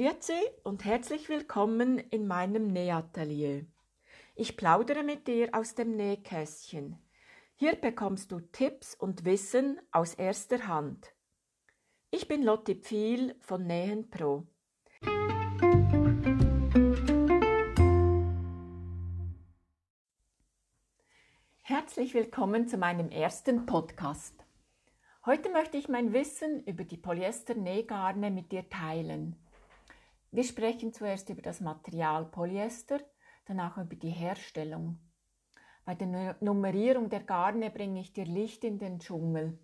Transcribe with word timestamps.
Grüezi 0.00 0.40
und 0.62 0.86
herzlich 0.86 1.28
willkommen 1.28 1.98
in 1.98 2.26
meinem 2.26 2.68
Nähatelier. 2.68 3.66
Ich 4.34 4.56
plaudere 4.56 5.02
mit 5.02 5.28
dir 5.28 5.50
aus 5.52 5.74
dem 5.74 5.94
Nähkästchen. 5.94 6.96
Hier 7.56 7.76
bekommst 7.76 8.32
du 8.32 8.40
Tipps 8.40 8.94
und 8.94 9.26
Wissen 9.26 9.78
aus 9.92 10.14
erster 10.14 10.66
Hand. 10.66 11.12
Ich 12.10 12.28
bin 12.28 12.42
Lotti 12.42 12.76
Pfiel 12.76 13.34
von 13.40 13.66
Nähen 13.66 14.08
Pro. 14.08 14.46
Herzlich 21.60 22.14
willkommen 22.14 22.68
zu 22.68 22.78
meinem 22.78 23.10
ersten 23.10 23.66
Podcast. 23.66 24.46
Heute 25.26 25.50
möchte 25.50 25.76
ich 25.76 25.90
mein 25.90 26.14
Wissen 26.14 26.64
über 26.64 26.84
die 26.84 26.96
Polyester-Nähgarne 26.96 28.30
mit 28.30 28.50
dir 28.50 28.66
teilen. 28.70 29.36
Wir 30.32 30.44
sprechen 30.44 30.92
zuerst 30.92 31.28
über 31.28 31.42
das 31.42 31.60
Material 31.60 32.24
Polyester, 32.24 33.00
danach 33.46 33.78
über 33.78 33.96
die 33.96 34.10
Herstellung. 34.10 35.00
Bei 35.84 35.96
der 35.96 36.36
Nummerierung 36.40 37.10
der 37.10 37.24
Garne 37.24 37.68
bringe 37.68 38.00
ich 38.00 38.12
dir 38.12 38.26
Licht 38.26 38.62
in 38.62 38.78
den 38.78 39.00
Dschungel. 39.00 39.58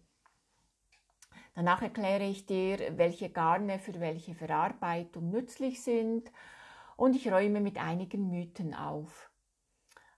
Danach 1.55 1.83
erkläre 1.83 2.25
ich 2.25 2.47
dir, 2.47 2.99
welche 2.99 3.31
Garne 3.31 3.79
für 3.79 4.01
welche 4.01 4.35
Verarbeitung 4.35 5.31
nützlich 5.31 5.85
sind 5.85 6.33
und 6.97 7.15
ich 7.15 7.31
räume 7.31 7.61
mit 7.61 7.79
einigen 7.79 8.29
Mythen 8.29 8.75
auf. 8.75 9.31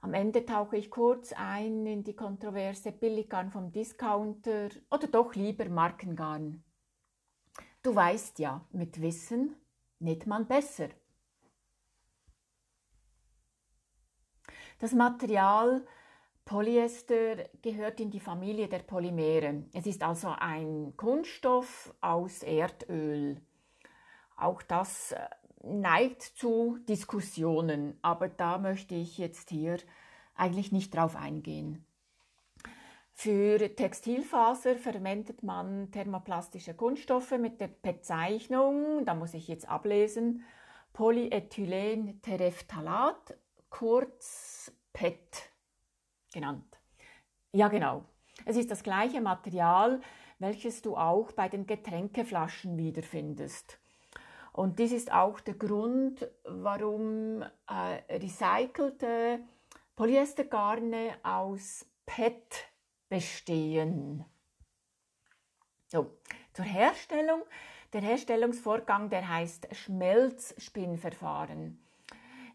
Am 0.00 0.14
Ende 0.14 0.46
tauche 0.46 0.78
ich 0.78 0.90
kurz 0.90 1.34
ein 1.34 1.84
in 1.84 2.04
die 2.04 2.16
Kontroverse 2.16 2.90
Billiggarn 2.90 3.50
vom 3.50 3.70
Discounter 3.70 4.70
oder 4.90 5.08
doch 5.08 5.34
lieber 5.34 5.68
Markengarn. 5.68 6.64
Du 7.82 7.94
weißt 7.94 8.38
ja, 8.38 8.66
mit 8.72 9.02
Wissen 9.02 9.54
näht 9.98 10.26
man 10.26 10.46
besser. 10.46 10.88
Das 14.78 14.92
Material 14.92 15.84
Polyester 16.44 17.48
gehört 17.60 18.00
in 18.00 18.10
die 18.10 18.20
Familie 18.20 18.68
der 18.68 18.78
Polymere. 18.78 19.64
Es 19.74 19.86
ist 19.86 20.02
also 20.02 20.34
ein 20.38 20.94
Kunststoff 20.96 21.94
aus 22.00 22.42
Erdöl. 22.42 23.42
Auch 24.34 24.62
das 24.62 25.12
äh, 25.12 25.28
neigt 25.62 26.22
zu 26.22 26.78
Diskussionen, 26.88 27.98
aber 28.00 28.28
da 28.28 28.56
möchte 28.56 28.94
ich 28.94 29.18
jetzt 29.18 29.50
hier 29.50 29.76
eigentlich 30.36 30.72
nicht 30.72 30.94
drauf 30.94 31.16
eingehen. 31.16 31.84
Für 33.20 33.58
Textilfaser 33.74 34.76
verwendet 34.76 35.42
man 35.42 35.90
thermoplastische 35.90 36.74
Kunststoffe 36.74 37.32
mit 37.32 37.60
der 37.60 37.66
Bezeichnung, 37.66 39.04
da 39.04 39.14
muss 39.14 39.34
ich 39.34 39.48
jetzt 39.48 39.68
ablesen, 39.68 40.44
Polyethylen-Terephthalat, 40.92 43.36
kurz 43.70 44.70
PET 44.92 45.50
genannt. 46.32 46.78
Ja, 47.50 47.66
genau. 47.66 48.04
Es 48.44 48.56
ist 48.56 48.70
das 48.70 48.84
gleiche 48.84 49.20
Material, 49.20 50.00
welches 50.38 50.80
du 50.82 50.96
auch 50.96 51.32
bei 51.32 51.48
den 51.48 51.66
Getränkeflaschen 51.66 52.78
wiederfindest. 52.78 53.80
Und 54.52 54.78
dies 54.78 54.92
ist 54.92 55.12
auch 55.12 55.40
der 55.40 55.54
Grund, 55.54 56.24
warum 56.44 57.42
äh, 57.42 58.16
recycelte 58.16 59.40
Polyestergarne 59.96 61.16
aus 61.24 61.84
PET 62.06 62.68
bestehen. 63.08 64.24
So, 65.88 66.18
zur 66.52 66.64
Herstellung. 66.64 67.42
Der 67.92 68.02
Herstellungsvorgang, 68.02 69.08
der 69.08 69.28
heißt 69.28 69.74
Schmelzspinnverfahren. 69.74 71.82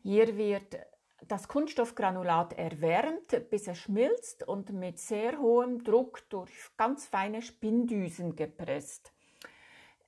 Hier 0.03 0.37
wird 0.37 0.77
das 1.27 1.47
Kunststoffgranulat 1.47 2.53
erwärmt, 2.53 3.49
bis 3.49 3.67
es 3.67 3.79
schmilzt 3.79 4.47
und 4.47 4.71
mit 4.71 4.99
sehr 4.99 5.39
hohem 5.39 5.83
Druck 5.83 6.29
durch 6.29 6.51
ganz 6.77 7.07
feine 7.07 7.41
Spinndüsen 7.41 8.35
gepresst. 8.35 9.11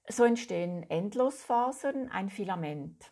So 0.07 0.23
entstehen 0.23 0.88
Endlosfasern, 0.89 2.09
ein 2.09 2.29
Filament. 2.29 3.11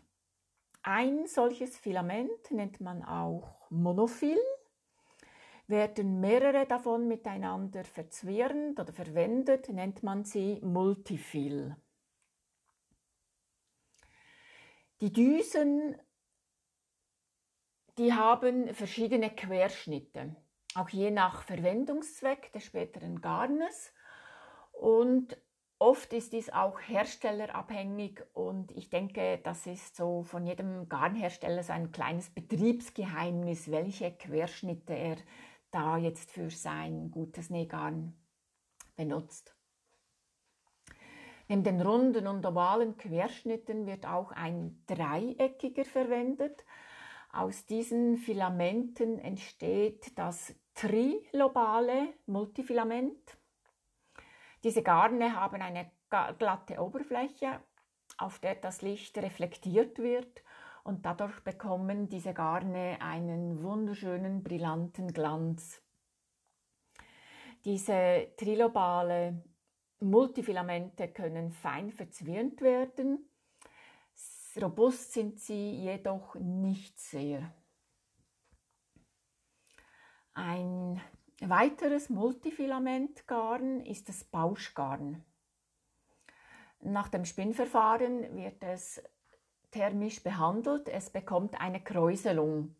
Ein 0.84 1.26
solches 1.26 1.78
Filament 1.78 2.52
nennt 2.52 2.82
man 2.82 3.04
auch 3.04 3.72
Monofil. 3.72 4.38
Werden 5.68 6.20
mehrere 6.20 6.66
davon 6.66 7.08
miteinander 7.08 7.84
verzwirnt 7.84 8.80
oder 8.80 8.92
verwendet, 8.92 9.70
nennt 9.70 10.04
man 10.04 10.26
sie 10.26 10.60
Multifil. 10.62 11.76
Die 15.00 15.12
Düsen, 15.12 15.98
die 17.98 18.14
haben 18.14 18.74
verschiedene 18.74 19.30
Querschnitte, 19.30 20.36
auch 20.76 20.90
je 20.90 21.12
nach 21.12 21.44
Verwendungszweck 21.44 22.52
des 22.52 22.66
späteren 22.66 23.22
Garnes. 23.22 23.94
Und 24.72 25.38
Oft 25.84 26.14
ist 26.14 26.32
dies 26.32 26.50
auch 26.50 26.80
herstellerabhängig 26.80 28.22
und 28.32 28.72
ich 28.72 28.90
denke, 28.90 29.42
das 29.44 29.68
ist 29.68 29.98
so 29.98 30.24
von 30.24 30.46
jedem 30.46 30.88
Garnhersteller 30.88 31.62
so 31.62 31.74
ein 31.74 31.92
kleines 31.92 32.30
Betriebsgeheimnis, 32.30 33.70
welche 33.70 34.14
Querschnitte 34.14 34.94
er 34.94 35.18
da 35.74 35.98
jetzt 35.98 36.32
für 36.32 36.50
sein 36.50 37.10
gutes 37.10 37.50
Nähgarn 37.50 38.14
benutzt. 38.96 39.56
Neben 41.48 41.64
den 41.64 41.82
runden 41.82 42.28
und 42.28 42.46
ovalen 42.46 42.96
Querschnitten 42.98 43.86
wird 43.86 44.06
auch 44.06 44.32
ein 44.32 44.84
dreieckiger 44.88 45.84
verwendet. 45.84 46.64
Aus 47.32 47.66
diesen 47.66 48.18
Filamenten 48.18 49.18
entsteht 49.20 50.18
das 50.18 50.56
trilobale 50.76 52.14
Multifilament. 52.28 53.38
Diese 54.64 54.84
Garne 54.84 55.36
haben 55.36 55.62
eine 55.62 55.92
glatte 56.38 56.80
Oberfläche, 56.80 57.62
auf 58.18 58.40
der 58.40 58.56
das 58.56 58.82
Licht 58.82 59.18
reflektiert 59.18 59.98
wird 59.98 60.43
und 60.84 61.06
dadurch 61.06 61.40
bekommen 61.42 62.10
diese 62.10 62.34
Garne 62.34 62.98
einen 63.02 63.64
wunderschönen, 63.64 64.44
brillanten 64.44 65.14
Glanz. 65.14 65.82
Diese 67.66 68.34
trilobale 68.38 69.44
Multifilamente 70.00 71.08
können 71.08 71.52
fein 71.52 71.92
verzwirnt 71.92 72.62
werden, 72.62 73.30
robust 74.62 75.14
sind 75.14 75.40
sie 75.40 75.72
jedoch 75.72 76.36
nicht 76.36 77.00
sehr. 77.00 77.54
Ein 80.34 81.02
Weiteres 81.42 82.10
Multifilamentgarn 82.10 83.82
ist 83.82 84.08
das 84.08 84.24
Bauschgarn. 84.24 85.26
Nach 86.80 87.10
dem 87.10 87.26
Spinnverfahren 87.26 88.36
wird 88.38 88.64
es 88.64 89.04
thermisch 89.74 90.24
behandelt, 90.24 90.88
es 90.88 91.10
bekommt 91.10 91.60
eine 91.60 91.82
Kräuselung. 91.82 92.76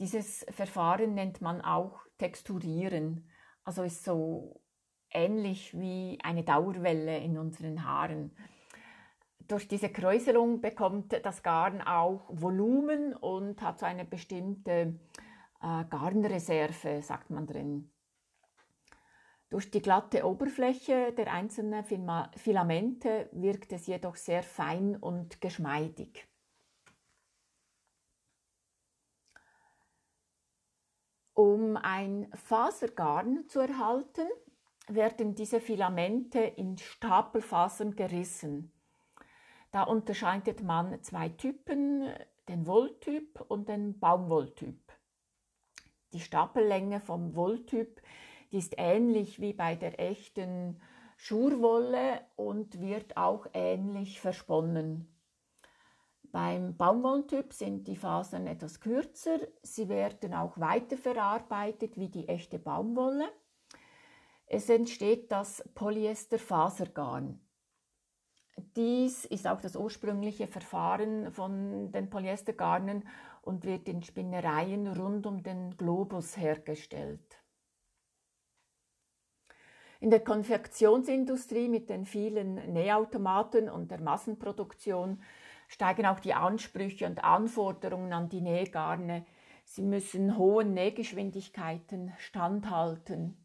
Dieses 0.00 0.44
Verfahren 0.50 1.14
nennt 1.14 1.40
man 1.40 1.60
auch 1.62 2.00
Texturieren, 2.18 3.30
also 3.62 3.82
ist 3.84 4.04
so 4.04 4.60
ähnlich 5.10 5.78
wie 5.78 6.18
eine 6.22 6.42
Dauerwelle 6.42 7.18
in 7.18 7.38
unseren 7.38 7.84
Haaren. 7.84 8.36
Durch 9.46 9.68
diese 9.68 9.88
Kräuselung 9.88 10.60
bekommt 10.60 11.12
das 11.24 11.42
Garn 11.42 11.80
auch 11.80 12.28
Volumen 12.28 13.14
und 13.14 13.62
hat 13.62 13.78
so 13.78 13.86
eine 13.86 14.04
bestimmte 14.04 14.98
äh, 15.62 15.84
Garnreserve, 15.90 17.02
sagt 17.02 17.30
man 17.30 17.46
drin. 17.46 17.93
Durch 19.54 19.70
die 19.70 19.82
glatte 19.82 20.26
Oberfläche 20.26 21.12
der 21.12 21.32
einzelnen 21.32 21.84
Filamente 21.84 23.28
wirkt 23.30 23.72
es 23.72 23.86
jedoch 23.86 24.16
sehr 24.16 24.42
fein 24.42 24.96
und 24.96 25.40
geschmeidig. 25.40 26.26
Um 31.34 31.76
ein 31.76 32.32
Fasergarn 32.34 33.48
zu 33.48 33.60
erhalten, 33.60 34.26
werden 34.88 35.36
diese 35.36 35.60
Filamente 35.60 36.40
in 36.40 36.76
Stapelfasern 36.76 37.94
gerissen. 37.94 38.72
Da 39.70 39.84
unterscheidet 39.84 40.64
man 40.64 41.00
zwei 41.04 41.28
Typen, 41.28 42.12
den 42.48 42.66
Wolltyp 42.66 43.40
und 43.46 43.68
den 43.68 44.00
Baumwolltyp. 44.00 44.80
Die 46.12 46.18
Stapellänge 46.18 47.00
vom 47.00 47.36
Wolltyp 47.36 48.02
die 48.54 48.58
ist 48.58 48.74
ähnlich 48.78 49.40
wie 49.40 49.52
bei 49.52 49.74
der 49.74 49.98
echten 49.98 50.80
Schurwolle 51.16 52.20
und 52.36 52.80
wird 52.80 53.16
auch 53.16 53.48
ähnlich 53.52 54.20
versponnen. 54.20 55.12
Beim 56.22 56.76
Baumwolltyp 56.76 57.52
sind 57.52 57.88
die 57.88 57.96
Fasern 57.96 58.46
etwas 58.46 58.78
kürzer, 58.78 59.40
sie 59.64 59.88
werden 59.88 60.34
auch 60.34 60.56
weiterverarbeitet 60.56 61.96
wie 61.96 62.08
die 62.08 62.28
echte 62.28 62.60
Baumwolle. 62.60 63.28
Es 64.46 64.68
entsteht 64.70 65.32
das 65.32 65.68
Polyesterfasergarn. 65.74 67.40
dies 68.76 69.24
ist 69.24 69.48
auch 69.48 69.60
das 69.60 69.74
ursprüngliche 69.74 70.46
Verfahren 70.46 71.32
von 71.32 71.90
den 71.90 72.08
Polyestergarnen 72.08 73.02
und 73.42 73.64
wird 73.64 73.88
in 73.88 74.04
Spinnereien 74.04 74.86
rund 74.86 75.26
um 75.26 75.42
den 75.42 75.76
Globus 75.76 76.36
hergestellt. 76.36 77.43
In 80.04 80.10
der 80.10 80.20
Konfektionsindustrie 80.20 81.66
mit 81.66 81.88
den 81.88 82.04
vielen 82.04 82.56
Nähautomaten 82.74 83.70
und 83.70 83.90
der 83.90 84.02
Massenproduktion 84.02 85.22
steigen 85.66 86.04
auch 86.04 86.20
die 86.20 86.34
Ansprüche 86.34 87.06
und 87.06 87.24
Anforderungen 87.24 88.12
an 88.12 88.28
die 88.28 88.42
Nähgarne. 88.42 89.24
Sie 89.64 89.80
müssen 89.80 90.36
hohen 90.36 90.74
Nähgeschwindigkeiten 90.74 92.12
standhalten. 92.18 93.42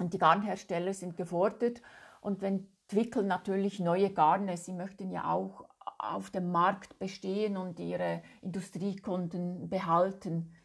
Und 0.00 0.14
die 0.14 0.18
Garnhersteller 0.18 0.94
sind 0.94 1.16
gefordert 1.16 1.80
und 2.20 2.42
entwickeln 2.42 3.28
natürlich 3.28 3.78
neue 3.78 4.10
Garne. 4.10 4.56
Sie 4.56 4.72
möchten 4.72 5.12
ja 5.12 5.32
auch 5.32 5.64
auf 5.96 6.28
dem 6.30 6.50
Markt 6.50 6.98
bestehen 6.98 7.56
und 7.56 7.78
ihre 7.78 8.20
Industriekunden 8.42 9.68
behalten. 9.68 10.56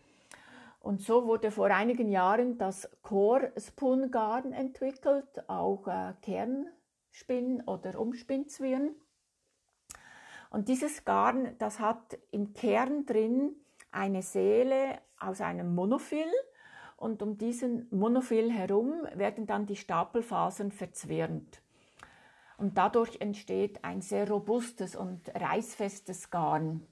Und 0.80 1.02
so 1.02 1.26
wurde 1.26 1.52
vor 1.52 1.68
einigen 1.68 2.10
Jahren 2.10 2.58
das 2.58 2.90
Core 3.02 3.52
Spoon 3.58 4.12
Garn 4.12 4.54
entwickelt, 4.54 5.50
auch 5.50 5.88
äh, 5.88 6.14
Kernspinn 6.22 7.62
oder 7.66 8.00
Umspinnzwirn. 8.00 8.96
Und 10.50 10.68
dieses 10.68 11.06
Garn, 11.06 11.56
das 11.60 11.80
hat 11.80 12.18
im 12.32 12.54
Kern 12.54 13.06
drin 13.06 13.56
eine 13.92 14.22
Seele 14.22 15.00
aus 15.20 15.42
einem 15.42 15.76
Monophil 15.76 16.32
und 16.98 17.22
um 17.22 17.38
diesen 17.38 17.88
Monophil 17.92 18.52
herum 18.52 19.08
werden 19.16 19.48
dann 19.48 19.66
die 19.66 19.76
Stapelfasern 19.76 20.72
verzwirnt. 20.72 21.62
Und 22.58 22.78
dadurch 22.78 23.22
entsteht 23.22 23.84
ein 23.86 24.02
sehr 24.02 24.30
robustes 24.30 24.96
und 24.96 25.30
reißfestes 25.34 26.30
Garn. 26.30 26.86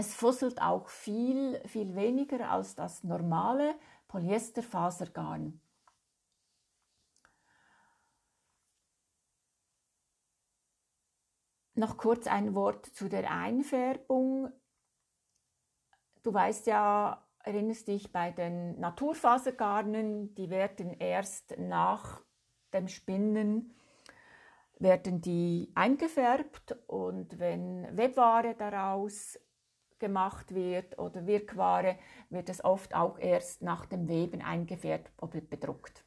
Es 0.00 0.14
fusselt 0.14 0.62
auch 0.62 0.88
viel, 0.90 1.60
viel 1.66 1.96
weniger 1.96 2.52
als 2.52 2.76
das 2.76 3.02
normale 3.02 3.74
Polyesterfasergarn. 4.06 5.60
Noch 11.74 11.96
kurz 11.96 12.28
ein 12.28 12.54
Wort 12.54 12.86
zu 12.86 13.08
der 13.08 13.28
Einfärbung. 13.28 14.52
Du 16.22 16.32
weißt 16.32 16.68
ja, 16.68 17.26
erinnerst 17.40 17.88
dich 17.88 18.12
bei 18.12 18.30
den 18.30 18.78
Naturfasergarnen, 18.78 20.32
die 20.36 20.48
werden 20.48 20.92
erst 21.00 21.58
nach 21.58 22.22
dem 22.72 22.86
Spinnen 22.86 23.74
werden 24.80 25.20
die 25.20 25.72
eingefärbt 25.74 26.76
und 26.86 27.40
wenn 27.40 27.96
Webware 27.96 28.54
daraus 28.54 29.36
gemacht 29.98 30.54
wird 30.54 30.98
oder 30.98 31.26
Wirkware, 31.26 31.96
wird 32.30 32.48
es 32.48 32.64
oft 32.64 32.94
auch 32.94 33.18
erst 33.18 33.62
nach 33.62 33.86
dem 33.86 34.08
Weben 34.08 34.42
eingefärbt 34.42 35.10
oder 35.20 35.40
bedruckt. 35.40 36.04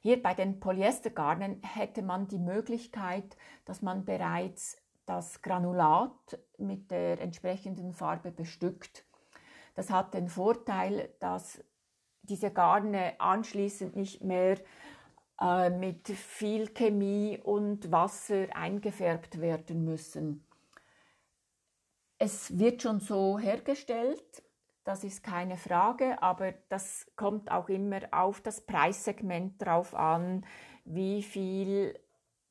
Hier 0.00 0.22
bei 0.22 0.34
den 0.34 0.60
Polyestergarnen 0.60 1.60
hätte 1.62 2.02
man 2.02 2.28
die 2.28 2.38
Möglichkeit, 2.38 3.36
dass 3.64 3.82
man 3.82 4.04
bereits 4.04 4.80
das 5.06 5.42
Granulat 5.42 6.38
mit 6.58 6.90
der 6.90 7.20
entsprechenden 7.20 7.92
Farbe 7.92 8.30
bestückt. 8.30 9.04
Das 9.74 9.90
hat 9.90 10.14
den 10.14 10.28
Vorteil, 10.28 11.10
dass 11.18 11.64
diese 12.22 12.50
Garne 12.50 13.14
anschließend 13.18 13.96
nicht 13.96 14.22
mehr 14.22 14.58
äh, 15.40 15.70
mit 15.70 16.08
viel 16.08 16.68
Chemie 16.68 17.38
und 17.42 17.90
Wasser 17.90 18.46
eingefärbt 18.54 19.40
werden 19.40 19.84
müssen. 19.84 20.44
Es 22.18 22.58
wird 22.58 22.82
schon 22.82 22.98
so 22.98 23.38
hergestellt, 23.38 24.42
das 24.82 25.04
ist 25.04 25.22
keine 25.22 25.56
Frage, 25.56 26.20
aber 26.20 26.52
das 26.68 27.06
kommt 27.14 27.50
auch 27.50 27.68
immer 27.68 28.00
auf 28.10 28.40
das 28.40 28.60
Preissegment 28.60 29.62
drauf 29.62 29.94
an, 29.94 30.44
wie 30.84 31.22
viel 31.22 31.96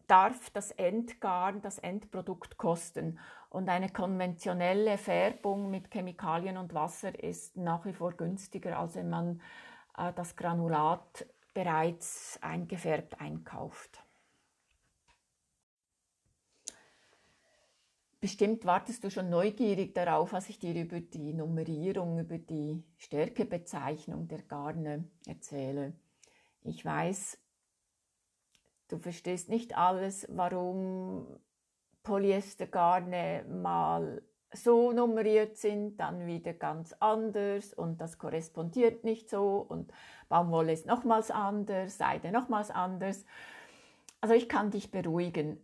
darf 0.07 0.49
das 0.51 0.71
Endgarn, 0.71 1.61
das 1.61 1.79
Endprodukt 1.79 2.57
kosten. 2.57 3.19
Und 3.49 3.67
eine 3.67 3.89
konventionelle 3.89 4.97
Färbung 4.97 5.69
mit 5.69 5.91
Chemikalien 5.91 6.57
und 6.57 6.73
Wasser 6.73 7.21
ist 7.21 7.57
nach 7.57 7.85
wie 7.85 7.93
vor 7.93 8.13
günstiger, 8.13 8.79
als 8.79 8.95
wenn 8.95 9.09
man 9.09 9.41
äh, 9.97 10.13
das 10.13 10.35
Granulat 10.35 11.25
bereits 11.53 12.39
eingefärbt 12.41 13.19
einkauft. 13.19 14.06
Bestimmt 18.19 18.65
wartest 18.65 19.03
du 19.03 19.11
schon 19.11 19.29
neugierig 19.29 19.93
darauf, 19.93 20.33
was 20.33 20.49
ich 20.49 20.57
dir 20.57 20.73
über 20.73 20.99
die 20.99 21.33
Nummerierung, 21.33 22.17
über 22.19 22.39
die 22.39 22.83
Stärkebezeichnung 22.97 24.27
der 24.27 24.41
Garne 24.41 25.07
erzähle. 25.27 25.93
Ich 26.63 26.83
weiß, 26.83 27.37
du 28.87 28.97
verstehst 28.97 29.49
nicht 29.49 29.77
alles, 29.77 30.25
warum 30.31 31.27
Polyestergarne 32.01 33.45
mal 33.49 34.23
so 34.51 34.91
nummeriert 34.93 35.57
sind, 35.57 35.97
dann 35.97 36.25
wieder 36.25 36.53
ganz 36.53 36.93
anders 36.93 37.71
und 37.73 38.01
das 38.01 38.17
korrespondiert 38.17 39.03
nicht 39.03 39.29
so 39.29 39.57
und 39.59 39.93
Baumwolle 40.27 40.71
ist 40.71 40.87
nochmals 40.87 41.29
anders, 41.29 41.97
Seide 41.97 42.31
nochmals 42.31 42.71
anders. 42.71 43.25
Also 44.21 44.33
ich 44.33 44.49
kann 44.49 44.71
dich 44.71 44.89
beruhigen, 44.89 45.63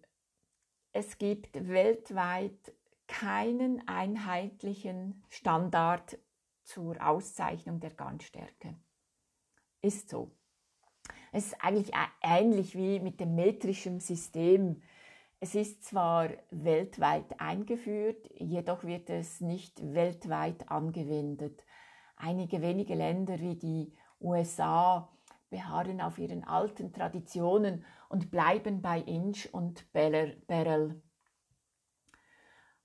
es 0.94 1.18
gibt 1.18 1.68
weltweit 1.68 2.74
keinen 3.08 3.86
einheitlichen 3.88 5.24
Standard 5.30 6.18
zur 6.64 6.96
Auszeichnung 7.06 7.80
der 7.80 7.92
Garnstärke. 7.92 8.76
Ist 9.82 10.10
so. 10.10 10.32
Es 11.32 11.48
ist 11.48 11.56
eigentlich 11.62 11.94
ähnlich 12.22 12.76
wie 12.76 13.00
mit 13.00 13.20
dem 13.20 13.36
metrischen 13.36 14.00
System. 14.00 14.82
Es 15.40 15.56
ist 15.56 15.84
zwar 15.84 16.30
weltweit 16.52 17.40
eingeführt, 17.42 18.30
jedoch 18.36 18.84
wird 18.84 19.10
es 19.10 19.42
nicht 19.42 19.82
weltweit 19.94 20.70
angewendet. 20.70 21.66
Einige 22.16 22.62
wenige 22.62 22.94
Länder 22.94 23.40
wie 23.40 23.56
die 23.56 23.94
USA 24.22 25.10
beharren 25.54 26.02
auf 26.02 26.18
ihren 26.18 26.44
alten 26.44 26.92
Traditionen 26.92 27.86
und 28.10 28.32
bleiben 28.32 28.82
bei 28.82 29.00
Inch 29.00 29.48
und 29.52 29.94
Barrel. 29.94 31.00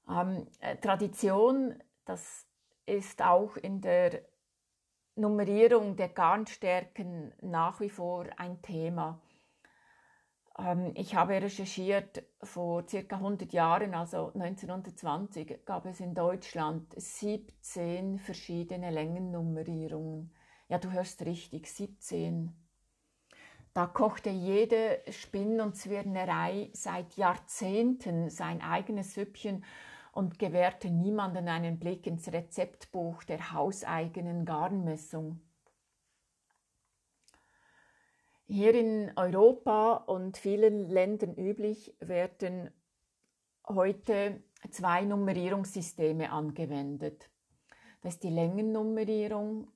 Ähm, 0.07 0.47
äh, 0.61 0.77
Tradition, 0.77 1.83
das 2.05 2.47
ist 2.85 3.23
auch 3.23 3.57
in 3.57 3.81
der 3.81 4.21
Nummerierung 5.15 5.97
der 5.97 6.11
Garnstärken 6.11 7.33
nach 7.41 7.81
wie 7.81 7.89
vor 7.89 8.27
ein 8.37 8.61
Thema. 8.61 9.19
Ähm, 10.59 10.93
ich 10.95 11.15
habe 11.15 11.41
recherchiert, 11.41 12.23
vor 12.43 12.87
circa 12.87 13.17
100 13.17 13.51
Jahren, 13.55 13.95
also 13.95 14.27
1920, 14.35 15.65
gab 15.65 15.87
es 15.87 16.01
in 16.01 16.15
Deutschland 16.15 16.93
17 16.95 18.19
verschiedene 18.19 18.91
Längennummerierungen. 18.91 20.35
Ja, 20.69 20.77
du 20.77 20.93
hörst 20.93 21.23
richtig, 21.25 21.73
17. 21.73 22.55
Da 23.73 23.87
kochte 23.87 24.29
jede 24.29 25.03
Spinn- 25.09 25.61
und 25.61 25.77
Zwirnerei 25.77 26.71
seit 26.75 27.17
Jahrzehnten 27.17 28.29
sein 28.29 28.61
eigenes 28.61 29.15
Süppchen 29.15 29.65
und 30.13 30.39
gewährte 30.39 30.91
niemanden 30.91 31.49
einen 31.49 31.79
Blick 31.79 32.07
ins 32.07 32.33
Rezeptbuch 32.33 33.25
der 33.25 33.53
hauseigenen 33.53 34.45
Garnmessung. 34.45 35.41
Hier 38.47 38.75
in 38.75 39.13
Europa 39.17 39.95
und 39.95 40.37
vielen 40.37 40.89
Ländern 40.89 41.35
üblich 41.35 41.95
werden 42.01 42.71
heute 43.67 44.43
zwei 44.71 45.05
Nummerierungssysteme 45.05 46.31
angewendet. 46.31 47.31
Das 48.03 48.15
ist 48.15 48.23
die 48.23 48.31
Längennummerierung 48.31 49.71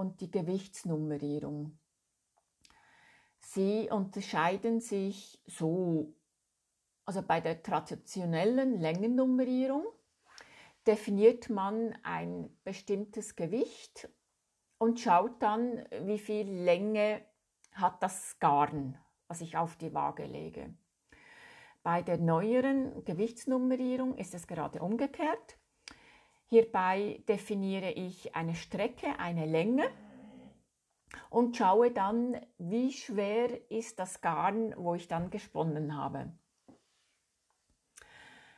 und 0.00 0.22
die 0.22 0.30
Gewichtsnummerierung. 0.30 1.78
Sie 3.40 3.90
unterscheiden 3.90 4.80
sich 4.80 5.42
so, 5.44 6.14
also 7.04 7.20
bei 7.20 7.42
der 7.42 7.62
traditionellen 7.62 8.80
Längennummerierung 8.80 9.84
definiert 10.86 11.50
man 11.50 11.94
ein 12.02 12.48
bestimmtes 12.64 13.36
Gewicht 13.36 14.08
und 14.78 14.98
schaut 15.00 15.42
dann, 15.42 15.84
wie 16.04 16.18
viel 16.18 16.48
Länge 16.48 17.22
hat 17.72 18.02
das 18.02 18.38
Garn, 18.38 18.98
was 19.28 19.42
ich 19.42 19.58
auf 19.58 19.76
die 19.76 19.92
Waage 19.92 20.24
lege. 20.24 20.74
Bei 21.82 22.00
der 22.00 22.16
neueren 22.16 23.04
Gewichtsnummerierung 23.04 24.16
ist 24.16 24.32
es 24.32 24.46
gerade 24.46 24.80
umgekehrt. 24.80 25.59
Hierbei 26.50 27.22
definiere 27.28 27.92
ich 27.92 28.34
eine 28.34 28.56
Strecke, 28.56 29.20
eine 29.20 29.46
Länge 29.46 29.88
und 31.30 31.56
schaue 31.56 31.92
dann, 31.92 32.44
wie 32.58 32.92
schwer 32.92 33.70
ist 33.70 34.00
das 34.00 34.20
Garn, 34.20 34.74
wo 34.76 34.96
ich 34.96 35.06
dann 35.06 35.30
gesponnen 35.30 35.96
habe. 35.96 36.32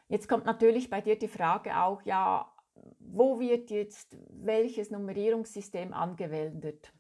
Jetzt 0.09 0.27
kommt 0.27 0.47
natürlich 0.47 0.89
bei 0.89 1.03
dir 1.03 1.19
die 1.19 1.29
Frage 1.29 1.79
auch, 1.79 2.01
ja, 2.07 2.51
wo 2.99 3.39
wird 3.39 3.71
jetzt 3.71 4.17
welches 4.31 4.91
Nummerierungssystem 4.91 5.93
angewendet? 5.93 6.95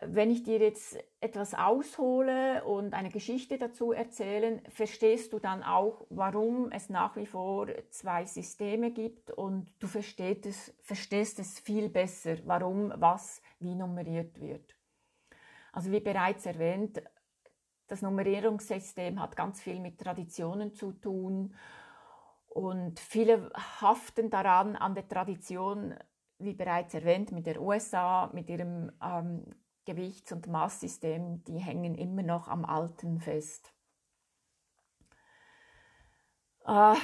Wenn 0.00 0.30
ich 0.30 0.44
dir 0.44 0.58
jetzt 0.58 0.96
etwas 1.20 1.54
aushole 1.54 2.62
und 2.64 2.94
eine 2.94 3.10
Geschichte 3.10 3.58
dazu 3.58 3.90
erzählen, 3.90 4.62
verstehst 4.68 5.32
du 5.32 5.40
dann 5.40 5.64
auch, 5.64 6.06
warum 6.08 6.70
es 6.70 6.88
nach 6.88 7.16
wie 7.16 7.26
vor 7.26 7.66
zwei 7.90 8.24
Systeme 8.24 8.92
gibt 8.92 9.32
und 9.32 9.72
du 9.80 9.88
verstehst 9.88 10.46
es, 10.46 10.72
verstehst 10.82 11.40
es 11.40 11.58
viel 11.58 11.88
besser, 11.88 12.36
warum 12.44 12.92
was 12.96 13.42
wie 13.58 13.74
nummeriert 13.74 14.40
wird. 14.40 14.76
Also 15.72 15.90
wie 15.90 16.00
bereits 16.00 16.46
erwähnt, 16.46 17.02
das 17.88 18.02
Nummerierungssystem 18.02 19.20
hat 19.20 19.34
ganz 19.34 19.60
viel 19.60 19.80
mit 19.80 19.98
Traditionen 19.98 20.74
zu 20.74 20.92
tun 20.92 21.54
und 22.48 23.00
viele 23.00 23.50
haften 23.80 24.30
daran 24.30 24.76
an 24.76 24.94
der 24.94 25.08
Tradition, 25.08 25.94
wie 26.38 26.54
bereits 26.54 26.94
erwähnt, 26.94 27.32
mit 27.32 27.46
der 27.46 27.60
USA, 27.60 28.30
mit 28.32 28.48
ihrem 28.48 28.92
ähm, 29.02 29.44
Gewichts- 29.88 30.32
und 30.32 30.48
Maßsystem, 30.48 31.44
die 31.44 31.56
hängen 31.56 31.94
immer 31.94 32.22
noch 32.22 32.46
am 32.46 32.66
Alten 32.66 33.20
fest. 33.20 33.72
Äh, 36.66 36.94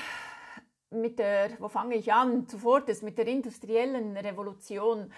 mit 0.91 1.19
der, 1.19 1.59
wo 1.61 1.71
fange 1.71 1.95
ich 1.95 2.13
an? 2.13 2.47
Zuvor 2.47 2.83
das 2.83 3.01
mit 3.01 3.17
der 3.17 3.27
industriellen 3.27 4.19
Revolution 4.19 5.11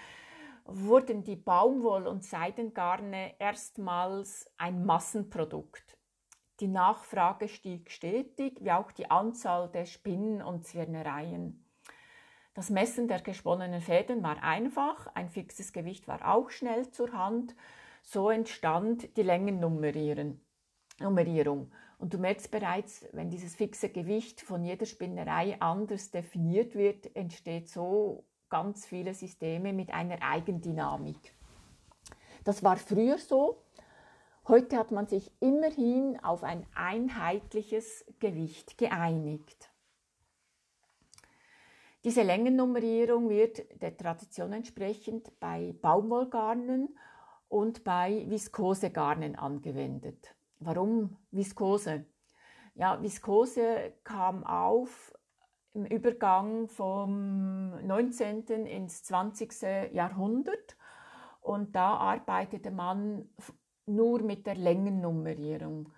wurden 0.63 1.25
die 1.25 1.35
Baumwoll- 1.35 2.07
und 2.07 2.23
Seidengarne 2.23 3.37
erstmals 3.37 4.49
ein 4.57 4.85
Massenprodukt. 4.85 5.97
Die 6.61 6.69
Nachfrage 6.69 7.49
stieg 7.49 7.91
stetig, 7.91 8.59
wie 8.61 8.71
auch 8.71 8.93
die 8.93 9.11
Anzahl 9.11 9.69
der 9.69 9.85
Spinnen 9.85 10.41
und 10.41 10.65
Zwirnereien. 10.65 11.66
Das 12.57 12.71
Messen 12.71 13.07
der 13.07 13.21
gesponnenen 13.21 13.81
Fäden 13.81 14.23
war 14.23 14.41
einfach, 14.41 15.05
ein 15.13 15.29
fixes 15.29 15.73
Gewicht 15.73 16.07
war 16.07 16.27
auch 16.33 16.49
schnell 16.49 16.89
zur 16.89 17.13
Hand. 17.13 17.53
So 18.01 18.31
entstand 18.31 19.15
die 19.15 19.21
Längennummerierung. 19.21 20.41
Und 21.99 22.13
du 22.15 22.17
merkst 22.17 22.49
bereits, 22.49 23.05
wenn 23.11 23.29
dieses 23.29 23.55
fixe 23.55 23.89
Gewicht 23.89 24.41
von 24.41 24.63
jeder 24.63 24.87
Spinnerei 24.87 25.55
anders 25.61 26.09
definiert 26.09 26.73
wird, 26.73 27.15
entsteht 27.15 27.69
so 27.69 28.25
ganz 28.49 28.87
viele 28.87 29.13
Systeme 29.13 29.71
mit 29.71 29.93
einer 29.93 30.17
Eigendynamik. 30.23 31.35
Das 32.43 32.63
war 32.63 32.77
früher 32.77 33.19
so. 33.19 33.61
Heute 34.47 34.77
hat 34.77 34.89
man 34.89 35.05
sich 35.05 35.31
immerhin 35.41 36.19
auf 36.23 36.43
ein 36.43 36.65
einheitliches 36.73 38.03
Gewicht 38.17 38.79
geeinigt. 38.79 39.69
Diese 42.03 42.21
Längennummerierung 42.21 43.29
wird 43.29 43.81
der 43.81 43.97
Tradition 43.97 44.53
entsprechend 44.53 45.39
bei 45.39 45.73
Baumwollgarnen 45.81 46.97
und 47.49 47.83
bei 47.83 48.25
Viskosegarnen 48.29 49.35
angewendet. 49.35 50.35
Warum 50.59 51.17
Viskose? 51.31 52.05
Ja, 52.75 53.01
Viskose 53.01 53.93
kam 54.03 54.43
auf 54.43 55.13
im 55.73 55.85
Übergang 55.85 56.67
vom 56.67 57.85
19. 57.85 58.65
ins 58.65 59.03
20. 59.03 59.93
Jahrhundert 59.93 60.77
und 61.41 61.75
da 61.75 61.95
arbeitete 61.95 62.71
man 62.71 63.29
nur 63.85 64.21
mit 64.21 64.45
der 64.45 64.55
Längennummerierung. 64.55 65.91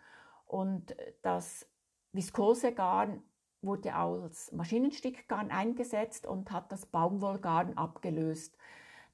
Und 0.45 0.95
das 1.21 1.67
Viskosegarn 2.11 3.23
wurde 3.61 3.95
als 3.95 4.51
Maschinenstickgarn 4.51 5.51
eingesetzt 5.51 6.25
und 6.25 6.51
hat 6.51 6.71
das 6.71 6.85
Baumwollgarn 6.85 7.77
abgelöst. 7.77 8.57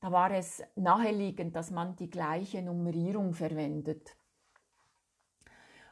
Da 0.01 0.11
war 0.11 0.31
es 0.31 0.61
naheliegend, 0.75 1.55
dass 1.55 1.71
man 1.71 1.95
die 1.95 2.09
gleiche 2.09 2.61
Nummerierung 2.61 3.33
verwendet. 3.33 4.15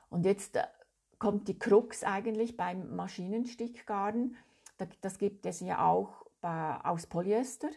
Und 0.10 0.26
jetzt 0.26 0.56
äh, 0.56 0.64
kommt 1.18 1.48
die 1.48 1.58
Krux 1.58 2.04
eigentlich 2.04 2.58
beim 2.58 2.96
Maschinenstickgarn. 2.96 4.36
Das 5.02 5.18
gibt 5.18 5.46
es 5.46 5.62
ja 5.62 5.88
auch 5.88 6.26
aus 6.42 7.08
Polyester. 7.08 7.70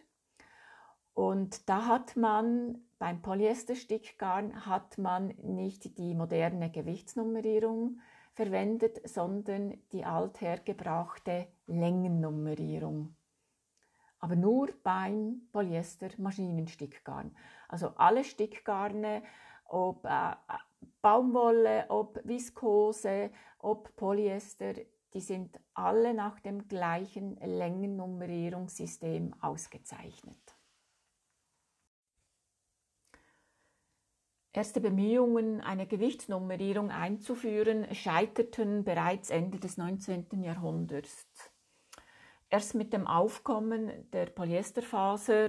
Und 1.15 1.69
da 1.69 1.87
hat 1.87 2.17
man 2.17 2.83
beim 2.99 3.21
Polyesterstickgarn 3.21 4.67
hat 4.67 4.99
man 4.99 5.29
nicht 5.43 5.99
die 5.99 6.15
moderne 6.15 6.71
Gewichtsnummerierung 6.71 8.01
verwendet, 8.37 9.01
sondern 9.09 9.75
die 9.93 10.05
althergebrachte 10.05 11.49
Längennummerierung. 11.67 13.17
Aber 14.21 14.37
nur 14.37 14.69
beim 14.83 15.49
Polyester-Maschinenstickgarn. 15.53 17.35
Also 17.69 17.89
alle 17.97 18.25
Stickgarne, 18.25 19.23
ob 19.65 20.05
äh, 20.05 20.35
Baumwolle, 21.01 21.87
ob 21.89 22.21
Viskose, 22.25 23.31
ob 23.59 23.97
Polyester, 23.97 24.75
die 25.15 25.21
sind 25.21 25.59
alle 25.73 26.13
nach 26.13 26.41
dem 26.41 26.69
gleichen 26.69 27.37
Längennummerierungssystem 27.37 29.35
ausgezeichnet. 29.41 30.56
Erste 34.57 34.81
Bemühungen, 34.81 35.61
eine 35.61 35.87
Gewichtsnummerierung 35.87 36.91
einzuführen, 36.91 37.95
scheiterten 37.95 38.85
bereits 38.85 39.29
Ende 39.29 39.59
des 39.59 39.77
19. 39.77 40.43
Jahrhunderts. 40.43 41.27
Erst 42.49 42.75
mit 42.75 42.95
dem 42.95 43.07
Aufkommen 43.07 44.11
der 44.13 44.25
Polyesterfaser 44.25 45.49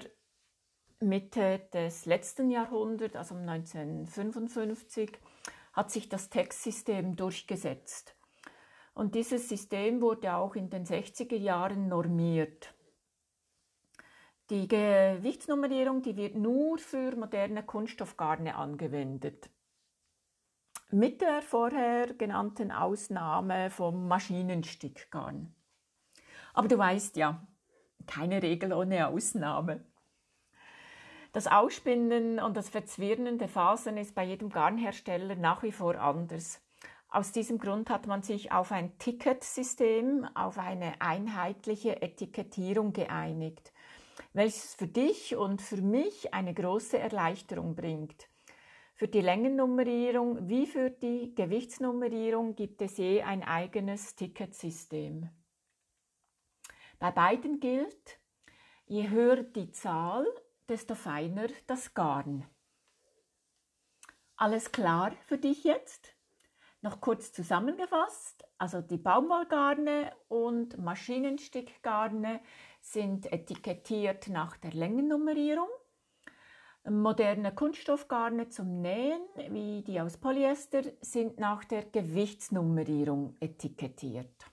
Mitte 0.99 1.61
des 1.71 2.05
letzten 2.05 2.49
Jahrhunderts, 2.49 3.15
also 3.15 3.35
1955, 3.35 5.17
hat 5.71 5.89
sich 5.89 6.09
das 6.09 6.29
Textsystem 6.29 7.15
durchgesetzt. 7.15 8.13
Und 8.93 9.15
dieses 9.15 9.47
System 9.47 10.01
wurde 10.01 10.35
auch 10.35 10.55
in 10.55 10.69
den 10.69 10.85
60er 10.85 11.37
Jahren 11.37 11.87
normiert. 11.87 12.73
Die 14.49 14.69
Gewichtsnummerierung, 14.69 16.01
die 16.01 16.15
wird 16.15 16.35
nur 16.35 16.77
für 16.77 17.13
moderne 17.17 17.63
Kunststoffgarne 17.63 18.55
angewendet. 18.55 19.49
Mit 20.89 21.19
der 21.19 21.41
vorher 21.41 22.13
genannten 22.13 22.71
Ausnahme 22.71 23.69
vom 23.69 24.07
Maschinenstickgarn. 24.07 25.53
Aber 26.53 26.69
du 26.69 26.77
weißt 26.77 27.17
ja, 27.17 27.45
keine 28.05 28.41
Regel 28.41 28.71
ohne 28.71 29.09
Ausnahme. 29.09 29.83
Das 31.33 31.47
Ausspinnen 31.47 32.39
und 32.39 32.55
das 32.55 32.69
Verzwirnen 32.69 33.37
der 33.39 33.49
Fasern 33.49 33.97
ist 33.97 34.15
bei 34.15 34.23
jedem 34.23 34.49
Garnhersteller 34.49 35.35
nach 35.35 35.61
wie 35.61 35.73
vor 35.73 35.95
anders. 35.95 36.61
Aus 37.09 37.33
diesem 37.33 37.57
Grund 37.57 37.89
hat 37.89 38.07
man 38.07 38.23
sich 38.23 38.53
auf 38.53 38.71
ein 38.71 38.97
Ticketsystem, 38.97 40.25
auf 40.35 40.57
eine 40.57 41.01
einheitliche 41.01 42.01
Etikettierung 42.01 42.93
geeinigt 42.93 43.73
welches 44.33 44.75
für 44.75 44.87
dich 44.87 45.35
und 45.35 45.61
für 45.61 45.81
mich 45.81 46.33
eine 46.33 46.53
große 46.53 46.97
Erleichterung 46.97 47.75
bringt. 47.75 48.29
Für 48.95 49.07
die 49.07 49.21
Längennummerierung 49.21 50.49
wie 50.49 50.65
für 50.65 50.89
die 50.89 51.35
Gewichtsnummerierung 51.35 52.55
gibt 52.55 52.81
es 52.81 52.97
je 52.97 53.21
ein 53.21 53.43
eigenes 53.43 54.15
Ticketsystem. 54.15 55.29
Bei 56.97 57.11
beiden 57.11 57.59
gilt, 57.59 58.19
je 58.87 59.09
höher 59.09 59.43
die 59.43 59.71
Zahl, 59.71 60.25
desto 60.67 60.95
feiner 60.95 61.47
das 61.67 61.93
Garn. 61.93 62.49
Alles 64.35 64.71
klar 64.71 65.11
für 65.27 65.37
dich 65.37 65.63
jetzt? 65.63 66.15
Noch 66.81 67.01
kurz 67.01 67.31
zusammengefasst, 67.33 68.46
also 68.57 68.81
die 68.81 68.97
Baumwollgarne 68.97 70.11
und 70.29 70.77
Maschinenstickgarne 70.77 72.39
sind 72.81 73.31
etikettiert 73.31 74.29
nach 74.29 74.57
der 74.57 74.71
Längennummerierung. 74.71 75.69
Moderne 76.89 77.53
Kunststoffgarne 77.53 78.47
zum 78.47 78.81
Nähen, 78.81 79.21
wie 79.49 79.83
die 79.83 79.99
aus 79.99 80.17
Polyester, 80.17 80.83
sind 81.01 81.37
nach 81.37 81.65
der 81.65 81.83
Gewichtsnummerierung 81.83 83.35
etikettiert. 83.41 84.45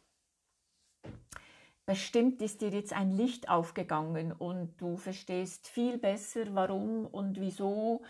Bestimmt 1.87 2.43
ist 2.43 2.63
dir 2.63 2.71
jetzt 2.71 2.93
ein 2.93 3.13
Licht 3.13 3.49
aufgegangen 3.49 4.33
und 4.33 4.81
du 4.81 4.97
verstehst 4.97 5.69
viel 5.69 5.99
besser, 5.99 6.55
warum 6.55 7.07
und 7.07 7.39
wieso 7.39 8.03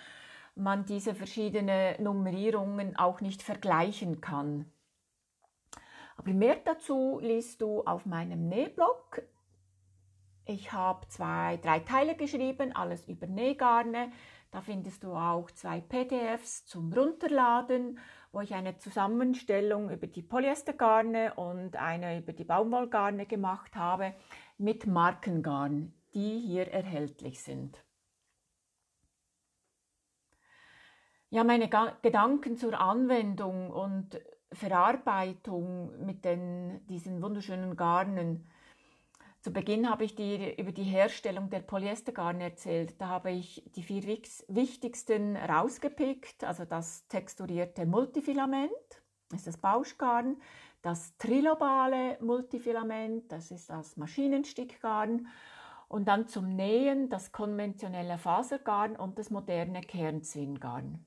man 0.55 0.87
diese 0.87 1.15
verschiedenen 1.15 2.03
Nummerierungen 2.03 2.97
auch 2.97 3.21
nicht 3.21 3.43
vergleichen 3.43 4.21
kann. 4.21 4.73
Aber 6.17 6.33
mehr 6.33 6.57
dazu 6.65 7.19
liest 7.21 7.61
du 7.61 7.83
auf 7.83 8.07
meinem 8.07 8.49
Nähblog 8.49 9.23
ich 10.47 10.73
habe 10.73 11.09
zwei, 11.09 11.57
drei 11.63 11.81
Teile 11.81 12.17
geschrieben, 12.17 12.77
alles 12.77 13.09
über 13.09 13.27
Nähgarne. 13.27 14.13
Da 14.51 14.61
findest 14.61 15.03
du 15.03 15.15
auch 15.15 15.51
zwei 15.51 15.81
PDFs 15.81 16.67
zum 16.67 16.93
Runterladen, 16.93 17.99
wo 18.31 18.41
ich 18.41 18.55
eine 18.55 18.77
Zusammenstellung 18.77 19.91
über 19.91 20.07
die 20.07 20.23
Polyestergarne 20.23 21.35
und 21.35 21.77
eine 21.77 22.19
über 22.19 22.35
die 22.35 22.45
Baumwollgarne 22.45 23.25
gemacht 23.25 23.75
habe 23.75 24.15
mit 24.59 24.87
Markengarn, 24.87 25.95
die 26.13 26.41
hier 26.41 26.71
erhältlich 26.71 27.43
sind. 27.43 27.83
Ja, 31.31 31.43
meine 31.43 31.69
Ga 31.69 31.97
Gedanken 32.03 32.59
zur 32.59 32.79
Anwendung 32.79 33.71
und 33.71 34.21
Verarbeitung 34.55 36.05
mit 36.05 36.25
den, 36.25 36.87
diesen 36.87 37.23
wunderschönen 37.23 37.77
Garnen. 37.77 38.49
Zu 39.41 39.53
Beginn 39.53 39.91
habe 39.91 40.05
ich 40.05 40.15
dir 40.15 40.59
über 40.59 40.73
die 40.73 40.85
Herstellung 40.85 41.51
der 41.51 41.61
Polyestergarne 41.61 42.45
erzählt. 42.45 42.99
Da 42.99 43.09
habe 43.09 43.31
ich 43.31 43.63
die 43.77 43.83
vier 43.83 44.03
wichtigsten 44.49 45.37
rausgepickt, 45.37 46.45
also 46.45 46.65
das 46.65 47.07
texturierte 47.09 47.85
Multifilament, 47.85 48.71
das 49.29 49.41
ist 49.41 49.47
das 49.47 49.57
Bauschgarn, 49.59 50.37
das 50.81 51.17
trilobale 51.19 52.19
Multifilament, 52.21 53.31
das 53.31 53.51
ist 53.51 53.69
das 53.69 53.97
Maschinenstickgarn 53.97 55.27
und 55.89 56.09
dann 56.09 56.27
zum 56.27 56.57
Nähen 56.57 57.09
das 57.09 57.31
konventionelle 57.31 58.19
Fasergarn 58.19 58.97
und 58.97 59.19
das 59.19 59.31
moderne 59.31 59.81
Kernzwingarn. 59.81 61.05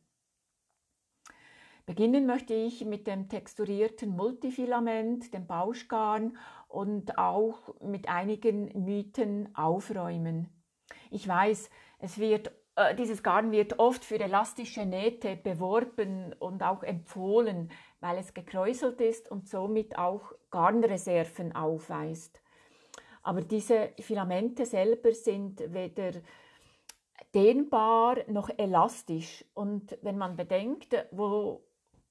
Beginnen 1.88 2.26
möchte 2.26 2.54
ich 2.54 2.84
mit 2.84 3.08
dem 3.08 3.30
texturierten 3.30 4.10
Multifilament, 4.10 5.34
dem 5.34 5.48
Bauschgarn 5.48 6.38
und 6.68 7.18
auch 7.18 7.80
mit 7.80 8.10
einigen 8.10 8.84
Mythen 8.84 9.56
aufräumen. 9.56 10.50
Ich 11.12 11.26
weiß, 11.26 11.70
es 12.00 12.18
wird, 12.20 12.52
äh, 12.76 12.94
dieses 12.94 13.24
Garn 13.24 13.54
wird 13.54 13.80
oft 13.80 14.04
für 14.04 14.20
elastische 14.20 14.86
Nähte 14.86 15.38
beworben 15.38 16.36
und 16.40 16.62
auch 16.62 16.84
empfohlen, 16.84 17.72
weil 18.02 18.18
es 18.18 18.34
gekräuselt 18.34 19.00
ist 19.00 19.32
und 19.32 19.48
somit 19.48 19.98
auch 19.98 20.34
Garnreserven 20.52 21.56
aufweist. 21.56 22.42
Aber 23.24 23.40
diese 23.40 23.94
Filamente 24.02 24.66
selber 24.66 25.14
sind 25.14 25.62
weder 25.74 26.12
dehnbar 27.34 28.18
noch 28.28 28.50
elastisch. 28.58 29.46
Und 29.54 29.98
wenn 30.02 30.18
man 30.18 30.36
bedenkt, 30.36 30.94
wo 31.12 31.67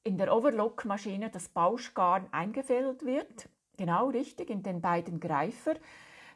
in 0.06 0.18
der 0.18 0.34
Overlock-Maschine 0.34 1.30
das 1.30 1.48
Bauschgarn 1.48 2.28
eingefällt 2.30 3.04
wird, 3.04 3.48
genau 3.76 4.08
richtig, 4.08 4.50
in 4.50 4.62
den 4.62 4.80
beiden 4.80 5.18
Greifer, 5.18 5.74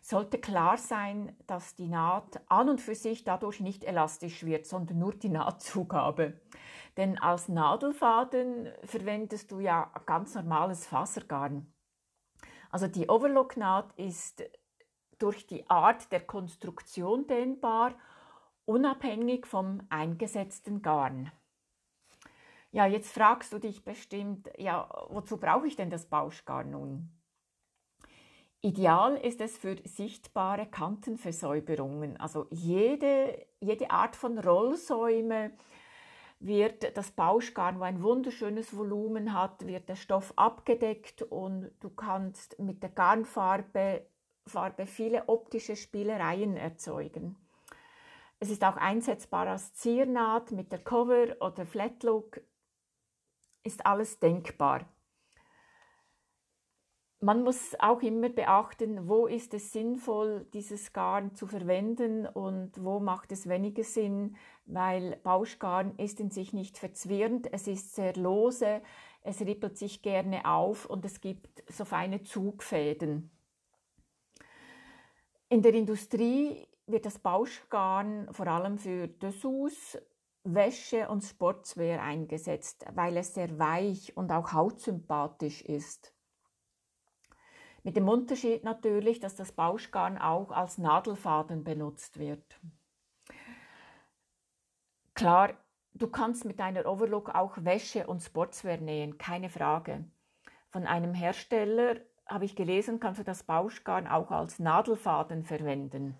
sollte 0.02 0.38
klar 0.38 0.76
sein, 0.76 1.36
dass 1.46 1.76
die 1.76 1.86
Naht 1.86 2.40
an 2.48 2.68
und 2.68 2.80
für 2.80 2.96
sich 2.96 3.22
dadurch 3.22 3.60
nicht 3.60 3.84
elastisch 3.84 4.44
wird, 4.44 4.66
sondern 4.66 4.98
nur 4.98 5.14
die 5.14 5.28
Nahtzugabe. 5.28 6.40
Denn 6.96 7.16
als 7.18 7.48
Nadelfaden 7.48 8.72
verwendest 8.82 9.52
du 9.52 9.60
ja 9.60 9.92
ganz 10.04 10.34
normales 10.34 10.86
Fasergarn. 10.86 11.72
Also 12.70 12.88
die 12.88 13.08
Overlock-Naht 13.08 13.92
ist 13.96 14.42
durch 15.18 15.46
die 15.46 15.68
Art 15.70 16.10
der 16.10 16.20
Konstruktion 16.20 17.28
dehnbar, 17.28 17.94
unabhängig 18.64 19.46
vom 19.46 19.82
eingesetzten 19.90 20.82
Garn. 20.82 21.30
Ja, 22.72 22.86
jetzt 22.86 23.12
fragst 23.12 23.52
du 23.52 23.58
dich 23.58 23.84
bestimmt, 23.84 24.48
ja, 24.56 24.88
wozu 25.08 25.38
brauche 25.38 25.66
ich 25.66 25.76
denn 25.76 25.90
das 25.90 26.06
Bauschgarn 26.06 26.70
nun? 26.70 27.10
Ideal 28.62 29.16
ist 29.16 29.40
es 29.40 29.56
für 29.56 29.76
sichtbare 29.84 30.66
Kantenversäuberungen. 30.66 32.18
Also 32.18 32.46
jede, 32.50 33.46
jede 33.60 33.90
Art 33.90 34.14
von 34.14 34.38
Rollsäume 34.38 35.52
wird 36.38 36.96
das 36.96 37.10
Bauschgarn, 37.10 37.80
wo 37.80 37.84
ein 37.84 38.02
wunderschönes 38.02 38.76
Volumen 38.76 39.34
hat, 39.34 39.66
wird 39.66 39.88
der 39.88 39.96
Stoff 39.96 40.32
abgedeckt 40.36 41.22
und 41.22 41.70
du 41.80 41.90
kannst 41.90 42.58
mit 42.58 42.82
der 42.82 42.90
Garnfarbe 42.90 44.06
Farbe 44.46 44.86
viele 44.86 45.28
optische 45.28 45.76
Spielereien 45.76 46.56
erzeugen. 46.56 47.36
Es 48.40 48.50
ist 48.50 48.64
auch 48.64 48.76
einsetzbar 48.76 49.46
als 49.46 49.74
Ziernaht 49.74 50.50
mit 50.50 50.72
der 50.72 50.80
Cover 50.80 51.36
oder 51.40 51.66
Flatlook 51.66 52.40
ist 53.62 53.84
alles 53.86 54.18
denkbar. 54.18 54.86
Man 57.22 57.42
muss 57.42 57.76
auch 57.78 58.00
immer 58.00 58.30
beachten, 58.30 59.06
wo 59.06 59.26
ist 59.26 59.52
es 59.52 59.72
sinnvoll, 59.72 60.46
dieses 60.54 60.94
Garn 60.94 61.34
zu 61.34 61.46
verwenden 61.46 62.26
und 62.26 62.82
wo 62.82 62.98
macht 62.98 63.30
es 63.30 63.46
weniger 63.46 63.84
Sinn, 63.84 64.36
weil 64.64 65.16
Bauschgarn 65.22 65.94
ist 65.98 66.18
in 66.18 66.30
sich 66.30 66.54
nicht 66.54 66.78
verzwirrend, 66.78 67.52
es 67.52 67.66
ist 67.66 67.94
sehr 67.94 68.14
lose, 68.14 68.80
es 69.20 69.42
rippelt 69.42 69.76
sich 69.76 70.00
gerne 70.00 70.46
auf 70.46 70.86
und 70.86 71.04
es 71.04 71.20
gibt 71.20 71.62
so 71.70 71.84
feine 71.84 72.22
Zugfäden. 72.22 73.30
In 75.50 75.60
der 75.60 75.74
Industrie 75.74 76.66
wird 76.86 77.04
das 77.04 77.18
Bauschgarn 77.18 78.32
vor 78.32 78.46
allem 78.46 78.78
für 78.78 79.08
Dessous, 79.08 79.98
Wäsche 80.44 81.08
und 81.08 81.22
Sportswear 81.22 82.02
eingesetzt, 82.02 82.86
weil 82.94 83.16
es 83.18 83.34
sehr 83.34 83.58
weich 83.58 84.16
und 84.16 84.32
auch 84.32 84.52
hautsympathisch 84.52 85.62
ist. 85.62 86.14
Mit 87.82 87.96
dem 87.96 88.08
Unterschied 88.08 88.64
natürlich, 88.64 89.20
dass 89.20 89.36
das 89.36 89.52
Bauschgarn 89.52 90.18
auch 90.18 90.50
als 90.50 90.78
Nadelfaden 90.78 91.64
benutzt 91.64 92.18
wird. 92.18 92.58
Klar, 95.14 95.54
du 95.92 96.08
kannst 96.08 96.44
mit 96.44 96.60
deiner 96.60 96.86
Overlock 96.86 97.34
auch 97.34 97.56
Wäsche 97.58 98.06
und 98.06 98.20
Sportswear 98.20 98.78
nähen, 98.78 99.18
keine 99.18 99.50
Frage. 99.50 100.04
Von 100.70 100.86
einem 100.86 101.14
Hersteller 101.14 101.96
habe 102.26 102.44
ich 102.44 102.56
gelesen, 102.56 103.00
kannst 103.00 103.20
du 103.20 103.24
das 103.24 103.42
Bauschgarn 103.42 104.06
auch 104.06 104.30
als 104.30 104.58
Nadelfaden 104.58 105.44
verwenden. 105.44 106.18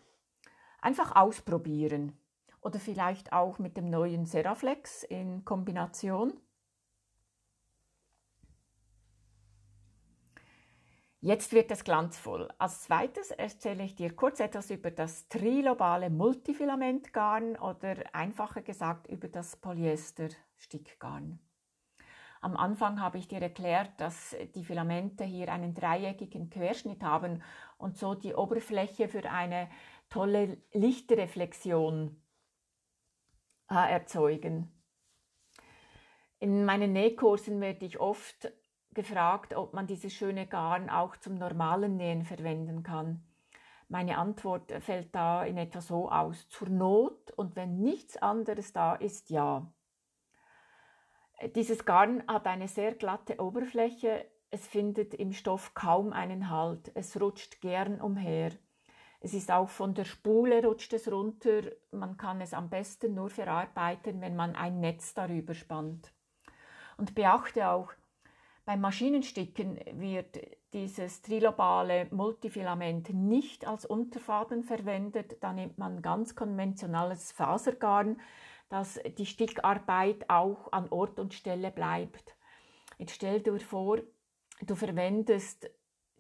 Einfach 0.83 1.15
ausprobieren 1.15 2.20
oder 2.61 2.79
vielleicht 2.79 3.33
auch 3.33 3.59
mit 3.59 3.77
dem 3.77 3.91
neuen 3.91 4.27
Seraflex 4.27 5.03
in 5.03 5.45
Kombination. 5.45 6.35
Jetzt 11.23 11.53
wird 11.53 11.71
es 11.71 11.85
glanzvoll. 11.85 12.49
Als 12.57 12.85
zweites 12.85 13.31
erzähle 13.31 13.85
ich 13.85 13.95
dir 13.95 14.17
kurz 14.17 14.41
etwas 14.41 14.71
über 14.71 14.91
das 14.91 15.29
trilobale 15.29 16.09
Multifilamentgarn 16.09 17.57
oder 17.57 17.97
einfacher 18.15 18.63
gesagt 18.63 19.07
über 19.07 19.29
das 19.29 19.57
Polyester-Stickgarn. 19.57 21.39
Am 22.41 22.57
Anfang 22.57 23.03
habe 23.03 23.19
ich 23.19 23.29
dir 23.29 23.43
erklärt, 23.43 24.01
dass 24.01 24.35
die 24.55 24.65
Filamente 24.65 25.25
hier 25.25 25.53
einen 25.53 25.75
dreieckigen 25.75 26.49
Querschnitt 26.49 27.03
haben 27.03 27.43
und 27.77 27.99
so 27.99 28.15
die 28.15 28.35
Oberfläche 28.35 29.09
für 29.09 29.31
eine 29.31 29.69
tolle 30.09 30.57
Lichtreflexion 30.73 32.17
erzeugen. 33.71 34.73
In 36.39 36.65
meinen 36.65 36.93
Nähkursen 36.93 37.61
werde 37.61 37.85
ich 37.85 38.01
oft 38.01 38.53
gefragt, 38.95 39.55
ob 39.55 39.75
man 39.75 39.87
dieses 39.87 40.13
schöne 40.13 40.47
Garn 40.47 40.91
auch 40.91 41.17
zum 41.17 41.35
normalen 41.37 41.97
Nähen 41.97 42.25
verwenden 42.25 42.83
kann. 42.83 43.23
Meine 43.89 44.19
Antwort 44.19 44.73
fällt 44.81 45.15
da 45.15 45.45
in 45.45 45.57
etwa 45.59 45.81
so 45.81 46.11
aus. 46.11 46.49
Zur 46.49 46.69
Not 46.69 47.33
und 47.33 47.57
wenn 47.57 47.81
nichts 47.81 48.17
anderes 48.17 48.73
da 48.73 48.95
ist, 48.95 49.31
ja. 49.31 49.73
Dieses 51.55 51.85
Garn 51.85 52.23
hat 52.29 52.47
eine 52.47 52.69
sehr 52.69 52.95
glatte 52.95 53.41
Oberfläche. 53.41 54.27
Es 54.51 54.67
findet 54.67 55.15
im 55.15 55.33
Stoff 55.33 55.75
kaum 55.75 56.13
einen 56.13 56.51
Halt. 56.51 56.93
Es 56.95 57.21
rutscht 57.21 57.61
gern 57.61 58.01
umher. 58.01 58.53
Es 59.21 59.35
ist 59.35 59.51
auch 59.51 59.69
von 59.69 59.95
der 59.95 60.05
Spule 60.05 60.65
rutscht 60.65 60.95
es 60.95 61.11
runter. 61.13 61.63
Man 61.91 62.17
kann 62.17 62.41
es 62.41 62.55
am 62.55 62.71
besten 62.71 63.15
nur 63.15 63.29
verarbeiten, 63.29 64.23
wenn 64.23 64.35
man 64.35 64.57
ein 64.57 64.81
Netz 64.81 65.13
darüber 65.13 65.53
spannt. 65.53 66.13
Und 66.97 67.15
beachte 67.15 67.69
auch, 67.69 67.93
beim 68.65 68.81
Maschinensticken 68.81 69.79
wird 69.93 70.39
dieses 70.73 71.23
trilobale 71.23 72.07
Multifilament 72.11 73.11
nicht 73.13 73.67
als 73.67 73.85
Unterfaden 73.85 74.63
verwendet. 74.63 75.37
Da 75.43 75.53
nimmt 75.53 75.77
man 75.77 76.03
ganz 76.03 76.35
konventionelles 76.35 77.33
Fasergarn, 77.33 78.21
dass 78.71 79.01
die 79.19 79.27
Stickarbeit 79.27 80.31
auch 80.31 80.73
an 80.73 80.89
Ort 80.91 81.19
und 81.19 81.35
Stelle 81.35 81.71
bleibt. 81.71 82.37
Jetzt 82.97 83.17
stell 83.17 83.41
dir 83.41 83.59
vor, 83.59 83.99
du 84.63 84.75
verwendest 84.75 85.69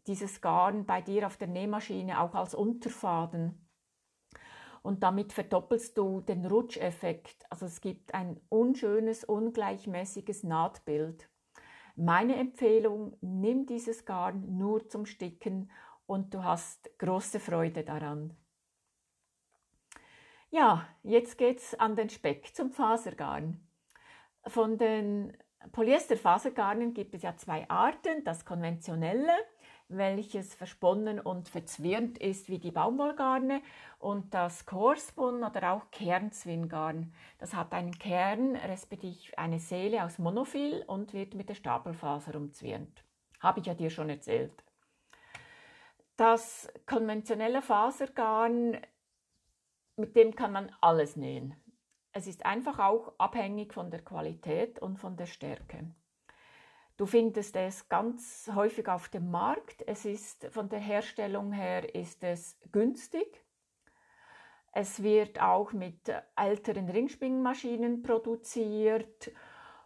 dieses 0.07 0.41
Garn 0.41 0.87
bei 0.87 1.01
dir 1.01 1.27
auf 1.27 1.37
der 1.37 1.49
Nähmaschine 1.49 2.21
auch 2.21 2.35
als 2.35 2.55
Unterfaden. 2.55 3.67
Und 4.83 5.03
damit 5.03 5.33
verdoppelst 5.33 5.99
du 5.99 6.21
den 6.23 6.47
Rutscheffekt. 6.47 7.45
Also 7.51 7.67
es 7.67 7.81
gibt 7.81 8.15
ein 8.15 8.41
unschönes, 8.49 9.25
ungleichmäßiges 9.25 10.43
Nahtbild. 10.43 11.29
Meine 11.97 12.37
Empfehlung, 12.37 13.17
nimm 13.21 13.67
dieses 13.67 14.07
Garn 14.07 14.57
nur 14.57 14.89
zum 14.89 15.05
Sticken 15.05 15.71
und 16.07 16.33
du 16.33 16.43
hast 16.43 16.91
große 16.99 17.41
Freude 17.41 17.85
daran. 17.85 18.37
Ja, 20.51 20.89
jetzt 21.03 21.39
geht's 21.39 21.75
an 21.75 21.95
den 21.95 22.11
Speck 22.11 22.57
zum 22.57 22.73
Fasergarn. 22.73 23.61
Von 24.47 24.79
den 24.79 25.37
Polyesterfasergarnen 25.73 26.95
gibt 26.95 27.15
es 27.15 27.23
ja 27.23 27.37
zwei 27.37 27.69
Arten. 27.69 28.25
Das 28.25 28.45
konventionelle, 28.45 29.33
welches 29.91 30.55
versponnen 30.55 31.21
und 31.21 31.49
verzwirnt 31.49 32.19
ist 32.19 32.49
wie 32.49 32.59
die 32.59 32.71
Baumwollgarne 32.71 33.61
und 33.99 34.33
das 34.33 34.67
Korspun 34.67 35.45
oder 35.45 35.73
auch 35.73 35.91
Kernzwingarn. 35.91 37.13
Das 37.39 37.55
hat 37.55 37.73
einen 37.73 37.99
Kern, 37.99 38.57
respektive 38.57 39.37
eine 39.37 39.59
Seele 39.59 40.05
aus 40.05 40.19
Monofil 40.19 40.85
und 40.87 41.13
wird 41.13 41.35
mit 41.35 41.49
der 41.49 41.55
Stapelfaser 41.55 42.35
umzwirnt. 42.35 43.05
Habe 43.41 43.61
ich 43.61 43.67
ja 43.67 43.75
dir 43.75 43.91
schon 43.91 44.09
erzählt. 44.09 44.65
Das 46.17 46.69
konventionelle 46.87 47.63
Fasergarn, 47.63 48.79
mit 49.97 50.17
dem 50.17 50.35
kann 50.35 50.53
man 50.53 50.71
alles 50.81 51.17
nähen. 51.17 51.55
Es 52.13 52.27
ist 52.27 52.45
einfach 52.45 52.79
auch 52.79 53.13
abhängig 53.19 53.73
von 53.73 53.91
der 53.91 54.03
Qualität 54.03 54.81
und 54.81 54.99
von 54.99 55.17
der 55.17 55.27
Stärke. 55.27 55.95
Du 57.01 57.07
findest 57.07 57.57
es 57.57 57.89
ganz 57.89 58.51
häufig 58.55 58.87
auf 58.87 59.09
dem 59.09 59.31
Markt. 59.31 59.83
Es 59.87 60.05
ist 60.05 60.47
von 60.51 60.69
der 60.69 60.81
Herstellung 60.81 61.51
her 61.51 61.95
ist 61.95 62.23
es 62.23 62.59
günstig. 62.73 63.43
Es 64.73 65.03
wird 65.03 65.41
auch 65.41 65.73
mit 65.73 66.13
älteren 66.37 66.91
Ringspinmaschinen 66.91 68.03
produziert. 68.03 69.33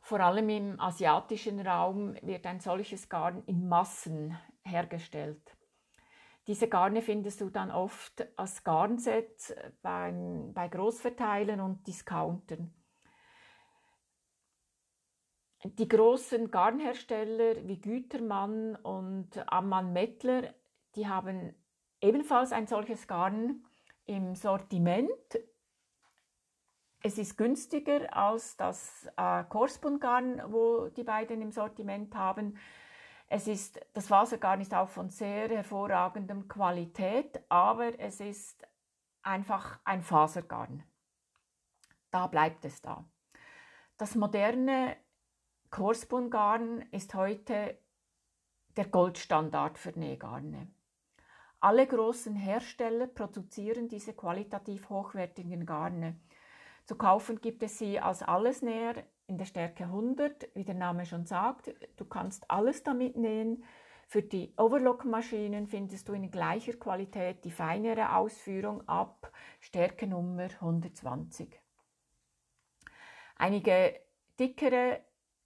Vor 0.01 0.19
allem 0.19 0.49
im 0.49 0.81
asiatischen 0.81 1.65
Raum 1.65 2.17
wird 2.23 2.47
ein 2.47 2.59
solches 2.59 3.09
Garn 3.09 3.45
in 3.47 3.69
Massen 3.69 4.37
hergestellt. 4.65 5.57
Diese 6.49 6.67
Garne 6.67 7.01
findest 7.01 7.41
du 7.41 7.49
dann 7.49 7.71
oft 7.71 8.27
als 8.37 8.65
Garnsets 8.65 9.55
beim, 9.83 10.53
bei 10.53 10.67
Großverteilern 10.67 11.61
und 11.61 11.87
Discountern. 11.87 12.75
Die 15.65 15.89
großen 15.89 16.51
Garnhersteller 16.51 17.67
wie 17.67 17.81
Gütermann 17.81 18.77
und 18.77 19.31
Ammann 19.51 19.95
Mettler, 19.95 20.53
die 20.95 21.09
haben 21.09 21.55
ebenfalls 22.03 22.53
ein 22.53 22.67
solches 22.67 23.09
Garn 23.09 23.65
im 24.05 24.35
Sortiment. 24.35 25.09
Es 27.03 27.17
ist 27.17 27.39
günstiger 27.39 28.15
als 28.15 28.59
das 28.59 29.09
äh, 29.17 29.43
Korspun-Garn, 29.45 30.43
wo 30.53 30.89
die 30.89 31.03
beiden 31.03 31.41
im 31.41 31.51
Sortiment 31.51 32.15
haben. 32.15 32.59
Es 33.27 33.49
ist, 33.49 33.81
das 33.95 34.09
Fasergarn 34.09 34.61
ist 34.61 34.75
auch 34.75 34.91
von 34.91 35.09
sehr 35.09 35.49
hervorragendem 35.49 36.47
Qualität, 36.47 37.43
aber 37.49 37.99
es 37.99 38.21
ist 38.21 38.69
einfach 39.23 39.81
ein 39.85 40.03
Fasergarn. 40.03 40.83
Da 42.11 42.27
bleibt 42.27 42.67
es 42.67 42.83
da. 42.83 43.09
Das 43.97 44.15
moderne 44.15 44.97
Korspun-Garn 45.75 46.83
ist 46.93 47.17
heute 47.17 47.77
der 48.77 48.85
Goldstandard 48.85 49.77
für 49.77 49.91
Nähgarne. 49.99 50.69
Alle 51.59 51.85
großen 51.85 52.37
Hersteller 52.37 53.09
produzieren 53.09 53.89
diese 53.89 54.13
qualitativ 54.13 54.89
hochwertigen 54.89 55.67
Garne. 55.67 56.15
Zu 56.85 56.95
kaufen 56.95 57.41
gibt 57.41 57.65
es 57.65 57.77
sie 57.77 57.99
als 57.99 58.23
Allesnäher 58.23 59.03
in 59.27 59.37
der 59.37 59.47
Stärke 59.47 59.83
100, 59.87 60.49
wie 60.55 60.63
der 60.63 60.77
Name 60.77 61.07
schon 61.07 61.27
sagt. 61.27 61.75
Du 61.97 62.05
kannst 62.05 62.49
alles 62.49 62.85
damit 62.85 63.17
nähen. 63.17 63.65
Für 64.07 64.23
die 64.23 64.55
Overlock-Maschinen 64.57 65.67
findest 65.67 66.09
du 66.09 66.13
in 66.13 66.31
gleicher 66.31 66.75
Qualität 66.75 67.45
die 67.45 67.51
feinere 67.51 68.15
Ausführung 68.15 68.87
ab 68.87 69.33
Stärke 69.59 70.07
Nummer 70.07 70.45
120. 70.45 71.61
Einige 73.35 74.01
dickere 74.39 75.01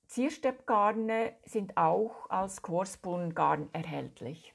Ziersteppgarne 0.08 1.36
sind 1.44 1.76
auch 1.76 2.30
als 2.30 2.62
Korspun-Garn 2.62 3.68
erhältlich. 3.72 4.54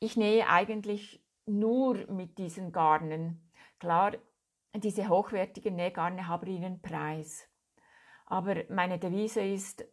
Ich 0.00 0.16
nähe 0.16 0.48
eigentlich 0.48 1.22
nur 1.44 2.10
mit 2.10 2.38
diesen 2.38 2.72
Garnen. 2.72 3.50
Klar, 3.78 4.16
diese 4.74 5.08
hochwertigen 5.08 5.76
Nähgarne 5.76 6.26
haben 6.28 6.46
ihren 6.46 6.80
Preis. 6.80 7.46
Aber 8.24 8.64
meine 8.70 8.98
Devise 8.98 9.42
ist, 9.42 9.84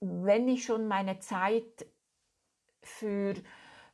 wenn 0.00 0.48
ich 0.48 0.64
schon 0.64 0.88
meine 0.88 1.18
Zeit 1.18 1.86
für, 2.82 3.34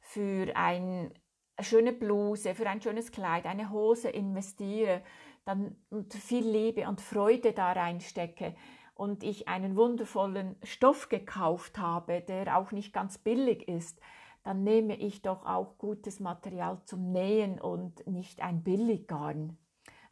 für 0.01 0.55
eine 0.55 1.13
schöne 1.59 1.93
Bluse, 1.93 2.55
für 2.55 2.69
ein 2.69 2.81
schönes 2.81 3.11
Kleid, 3.11 3.47
eine 3.47 3.71
Hose 3.71 4.09
investiere, 4.09 5.03
dann 5.45 5.77
und 5.91 6.15
viel 6.15 6.49
Liebe 6.49 6.89
und 6.89 7.01
Freude 7.01 7.53
da 7.53 7.73
reinstecke 7.73 8.55
und 8.95 9.23
ich 9.23 9.49
einen 9.49 9.77
wundervollen 9.77 10.57
Stoff 10.63 11.09
gekauft 11.09 11.79
habe, 11.79 12.21
der 12.21 12.57
auch 12.59 12.73
nicht 12.73 12.93
ganz 12.93 13.19
billig 13.19 13.69
ist, 13.69 14.01
dann 14.43 14.63
nehme 14.63 14.97
ich 14.97 15.23
doch 15.23 15.45
auch 15.47 15.79
gutes 15.79 16.21
Material 16.21 16.81
zum 16.85 17.13
Nähen 17.13 17.61
und 17.61 18.07
nicht 18.07 18.43
ein 18.43 18.63
Billiggarn 18.63 19.57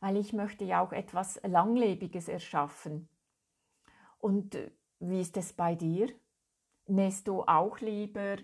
weil 0.02 0.16
ich 0.16 0.32
möchte 0.32 0.64
ja 0.64 0.84
auch 0.84 0.92
etwas 0.92 1.40
Langlebiges 1.44 2.26
erschaffen. 2.26 3.08
Und 4.18 4.56
äh, 4.56 4.72
wie 4.98 5.20
ist 5.20 5.36
es 5.36 5.52
bei 5.52 5.76
dir? 5.76 6.08
Nähst 6.88 7.28
du 7.28 7.42
auch 7.42 7.78
lieber 7.78 8.36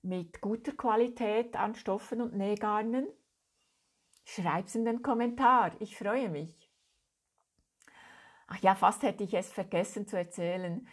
mit 0.00 0.40
guter 0.40 0.72
Qualität 0.72 1.54
an 1.54 1.74
Stoffen 1.74 2.22
und 2.22 2.34
Nähgarnen? 2.34 3.06
Schreib's 4.24 4.74
in 4.74 4.86
den 4.86 5.02
Kommentar, 5.02 5.72
ich 5.80 5.98
freue 5.98 6.30
mich. 6.30 6.61
Ach 8.48 8.58
ja, 8.58 8.74
fast 8.74 9.02
hätte 9.02 9.24
ich 9.24 9.34
es 9.34 9.52
vergessen 9.52 10.06
zu 10.06 10.16
erzählen. 10.16 10.86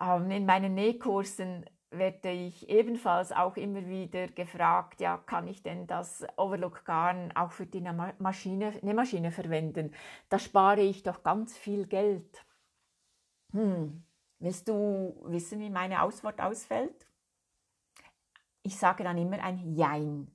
Ähm, 0.00 0.30
in 0.30 0.46
meinen 0.46 0.74
Nähkursen 0.74 1.64
werde 1.90 2.30
ich 2.30 2.68
ebenfalls 2.68 3.32
auch 3.32 3.56
immer 3.56 3.86
wieder 3.86 4.28
gefragt, 4.28 5.00
ja, 5.00 5.18
kann 5.18 5.46
ich 5.46 5.62
denn 5.62 5.86
das 5.86 6.24
Overlock 6.36 6.84
Garn 6.84 7.32
auch 7.36 7.52
für 7.52 7.66
die 7.66 7.82
Maschine, 8.18 8.72
Nähmaschine 8.82 9.30
verwenden? 9.30 9.94
Da 10.28 10.38
spare 10.38 10.80
ich 10.80 11.02
doch 11.02 11.22
ganz 11.22 11.56
viel 11.56 11.86
Geld. 11.86 12.44
Hm, 13.52 14.04
willst 14.38 14.68
du 14.68 15.22
wissen, 15.26 15.60
wie 15.60 15.70
meine 15.70 16.02
Auswort 16.02 16.40
ausfällt? 16.40 17.06
Ich 18.62 18.78
sage 18.78 19.04
dann 19.04 19.18
immer 19.18 19.42
ein 19.42 19.74
Jein. 19.74 20.30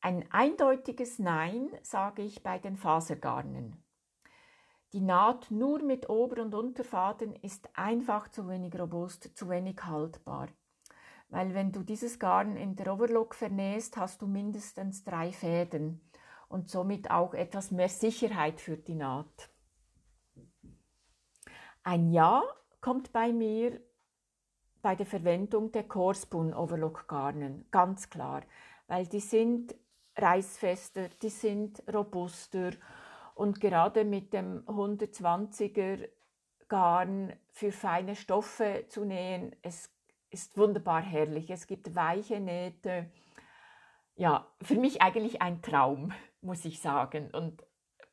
Ein 0.00 0.30
eindeutiges 0.30 1.18
Nein 1.18 1.70
sage 1.82 2.22
ich 2.22 2.42
bei 2.42 2.58
den 2.58 2.76
Fasergarnen. 2.76 3.83
Die 4.94 5.00
Naht 5.00 5.50
nur 5.50 5.82
mit 5.82 6.08
Ober- 6.08 6.40
und 6.40 6.54
Unterfaden 6.54 7.34
ist 7.42 7.68
einfach 7.74 8.28
zu 8.28 8.48
wenig 8.48 8.78
robust, 8.78 9.36
zu 9.36 9.48
wenig 9.48 9.84
haltbar. 9.84 10.50
Weil 11.30 11.52
wenn 11.52 11.72
du 11.72 11.82
dieses 11.82 12.20
Garn 12.20 12.56
in 12.56 12.76
der 12.76 12.94
Overlock 12.94 13.34
vernähst, 13.34 13.96
hast 13.96 14.22
du 14.22 14.28
mindestens 14.28 15.02
drei 15.02 15.32
Fäden 15.32 16.00
und 16.48 16.70
somit 16.70 17.10
auch 17.10 17.34
etwas 17.34 17.72
mehr 17.72 17.88
Sicherheit 17.88 18.60
für 18.60 18.76
die 18.76 18.94
Naht. 18.94 19.50
Ein 21.82 22.12
Ja 22.12 22.44
kommt 22.80 23.12
bei 23.12 23.32
mir 23.32 23.80
bei 24.80 24.94
der 24.94 25.06
Verwendung 25.06 25.72
der 25.72 25.88
Korspun 25.88 26.54
Overlock 26.54 27.08
Garnen, 27.08 27.66
ganz 27.72 28.10
klar, 28.10 28.42
weil 28.86 29.08
die 29.08 29.18
sind 29.18 29.74
reißfester, 30.16 31.08
die 31.20 31.30
sind 31.30 31.82
robuster 31.92 32.70
und 33.34 33.60
gerade 33.60 34.04
mit 34.04 34.32
dem 34.32 34.64
120er 34.66 36.08
Garn 36.68 37.36
für 37.50 37.72
feine 37.72 38.16
Stoffe 38.16 38.86
zu 38.88 39.04
nähen, 39.04 39.54
es 39.62 39.92
ist 40.30 40.56
wunderbar 40.56 41.02
herrlich. 41.02 41.50
Es 41.50 41.66
gibt 41.66 41.94
weiche 41.94 42.40
Nähte. 42.40 43.10
Ja, 44.16 44.52
für 44.62 44.76
mich 44.76 45.02
eigentlich 45.02 45.42
ein 45.42 45.62
Traum, 45.62 46.12
muss 46.40 46.64
ich 46.64 46.80
sagen. 46.80 47.30
Und 47.32 47.64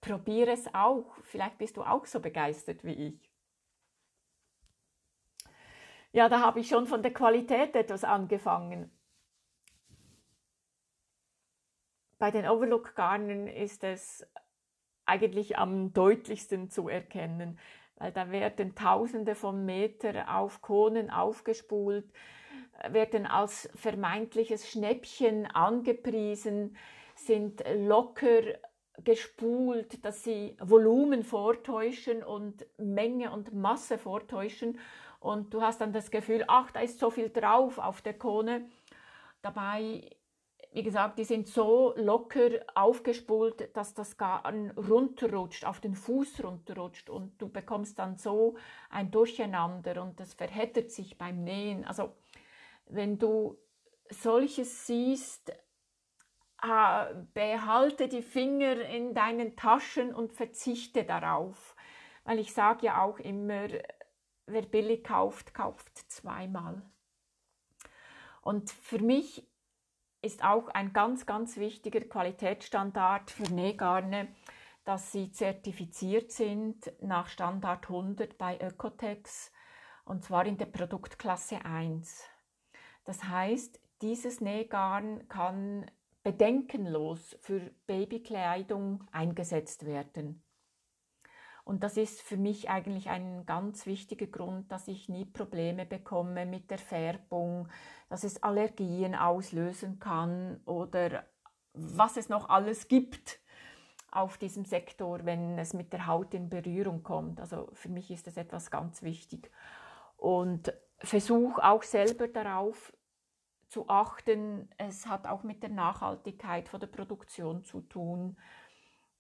probiere 0.02 0.52
es 0.52 0.74
auch. 0.74 1.16
Vielleicht 1.24 1.58
bist 1.58 1.78
du 1.78 1.84
auch 1.84 2.06
so 2.06 2.20
begeistert 2.20 2.84
wie 2.84 2.94
ich. 2.94 3.32
Ja, 6.12 6.28
da 6.28 6.42
habe 6.42 6.60
ich 6.60 6.68
schon 6.68 6.88
von 6.88 7.02
der 7.04 7.14
Qualität 7.14 7.76
etwas 7.76 8.04
angefangen. 8.04 8.92
Bei 12.18 12.30
den 12.30 12.48
Overlook-Garnen 12.48 13.48
ist 13.48 13.84
es 13.84 14.28
eigentlich 15.12 15.58
am 15.58 15.94
deutlichsten 15.94 16.70
zu 16.70 16.88
erkennen, 16.88 17.60
weil 17.98 18.12
da 18.12 18.32
werden 18.32 18.76
Tausende 18.76 19.36
von 19.36 19.66
Meter 19.66 20.38
auf 20.38 20.62
Kohlen 20.62 21.10
aufgespult, 21.10 22.06
werden 22.90 23.28
als 23.28 23.70
vermeintliches 23.76 24.70
Schnäppchen 24.70 25.46
angepriesen, 25.46 26.78
sind 27.16 27.64
locker 27.76 28.42
gespult, 29.04 30.04
dass 30.06 30.24
sie 30.24 30.56
Volumen 30.60 31.24
vortäuschen 31.24 32.24
und 32.24 32.66
Menge 32.78 33.32
und 33.32 33.54
Masse 33.54 33.98
vortäuschen. 33.98 34.80
Und 35.20 35.54
du 35.54 35.62
hast 35.62 35.82
dann 35.82 35.94
das 35.94 36.10
Gefühl, 36.10 36.44
ach, 36.48 36.72
da 36.72 36.80
ist 36.80 37.00
so 37.00 37.10
viel 37.10 37.30
drauf 37.30 37.78
auf 37.78 38.02
der 38.02 38.16
Kone. 38.16 38.70
Dabei 39.42 40.10
wie 40.74 40.84
gesagt, 40.84 41.20
die 41.20 41.26
sind 41.26 41.48
so 41.50 41.94
locker 41.98 42.50
aufgespult, 42.76 43.76
dass 43.76 43.94
das 43.94 44.18
Garn 44.18 44.72
runterrutscht, 44.72 45.66
auf 45.66 45.82
den 45.82 45.96
Fuß 45.96 46.44
runterrutscht 46.44 47.10
und 47.10 47.42
du 47.42 47.50
bekommst 47.50 48.00
dann 48.00 48.16
so 48.18 48.56
ein 48.90 49.12
Durcheinander 49.12 50.02
und 50.02 50.20
das 50.20 50.34
verheddert 50.34 50.90
sich 50.90 51.18
beim 51.18 51.44
Nähen. 51.44 51.84
Also 51.84 52.16
wenn 52.86 53.20
du 53.20 53.58
solches 54.10 54.88
siehst, 54.88 55.52
behalte 57.34 58.08
die 58.08 58.22
Finger 58.22 58.80
in 58.82 59.14
deinen 59.14 59.58
Taschen 59.58 60.14
und 60.14 60.32
verzichte 60.32 61.04
darauf. 61.04 61.76
Weil 62.24 62.40
ich 62.40 62.54
sage 62.54 62.86
ja 62.86 63.02
auch 63.02 63.20
immer, 63.20 63.68
wer 64.46 64.62
billig 64.62 65.04
kauft, 65.04 65.54
kauft 65.54 65.98
zweimal. 66.10 66.82
Und 68.42 68.70
für 68.70 69.00
mich 69.00 69.51
ist 70.22 70.44
auch 70.44 70.68
ein 70.70 70.94
ganz, 70.94 71.26
ganz 71.26 71.58
wichtiger 71.58 72.02
Qualitätsstandard 72.02 73.32
für 73.32 73.52
Nähgarne, 73.52 74.28
dass 74.84 75.12
sie 75.12 75.32
zertifiziert 75.32 76.32
sind 76.32 76.92
nach 77.02 77.28
Standard 77.28 77.90
100 77.90 78.38
bei 78.38 78.60
Ökotex 78.60 79.52
und 80.06 80.24
zwar 80.24 80.46
in 80.46 80.58
der 80.58 80.66
Produktklasse 80.66 81.64
1. 81.64 82.24
Das 83.06 83.24
heißt, 83.24 83.80
dieses 84.02 84.42
Nähgarn 84.42 85.28
kann 85.28 85.90
bedenkenlos 86.24 87.38
für 87.42 87.72
Babykleidung 87.88 89.08
eingesetzt 89.12 89.86
werden. 89.86 90.44
Und 91.64 91.84
das 91.84 91.98
ist 91.98 92.22
für 92.22 92.38
mich 92.38 92.70
eigentlich 92.70 93.10
ein 93.10 93.46
ganz 93.46 93.86
wichtiger 93.86 94.28
Grund, 94.28 94.72
dass 94.72 94.88
ich 94.88 95.10
nie 95.10 95.26
Probleme 95.26 95.86
bekomme 95.86 96.46
mit 96.46 96.72
der 96.72 96.80
Färbung, 96.80 97.68
dass 98.10 98.24
es 98.24 98.42
Allergien 98.44 99.16
auslösen 99.16 100.00
kann 100.00 100.60
oder 100.66 101.26
was 101.74 102.18
es 102.18 102.30
noch 102.30 102.50
alles 102.50 102.88
gibt 102.88 103.40
auf 104.12 104.38
diesem 104.38 104.66
Sektor, 104.66 105.26
wenn 105.26 105.58
es 105.58 105.74
mit 105.74 105.94
der 105.94 106.06
Haut 106.06 106.34
in 106.34 106.50
Berührung 106.50 107.02
kommt. 107.02 107.40
Also 107.40 107.70
für 107.74 107.90
mich 107.90 108.12
ist 108.12 108.28
das 108.28 108.38
etwas 108.38 108.70
ganz 108.70 109.02
wichtig. 109.04 109.50
Und 110.18 110.74
versuche 111.00 111.64
auch 111.64 111.84
selber 111.84 112.28
darauf 112.28 112.94
zu 113.68 113.88
achten. 113.88 114.70
Es 114.78 115.08
hat 115.08 115.28
auch 115.28 115.44
mit 115.44 115.64
der 115.64 115.70
Nachhaltigkeit 115.70 116.68
von 116.68 116.82
der 116.82 116.88
Produktion 116.88 117.64
zu 117.64 117.82
tun. 117.82 118.38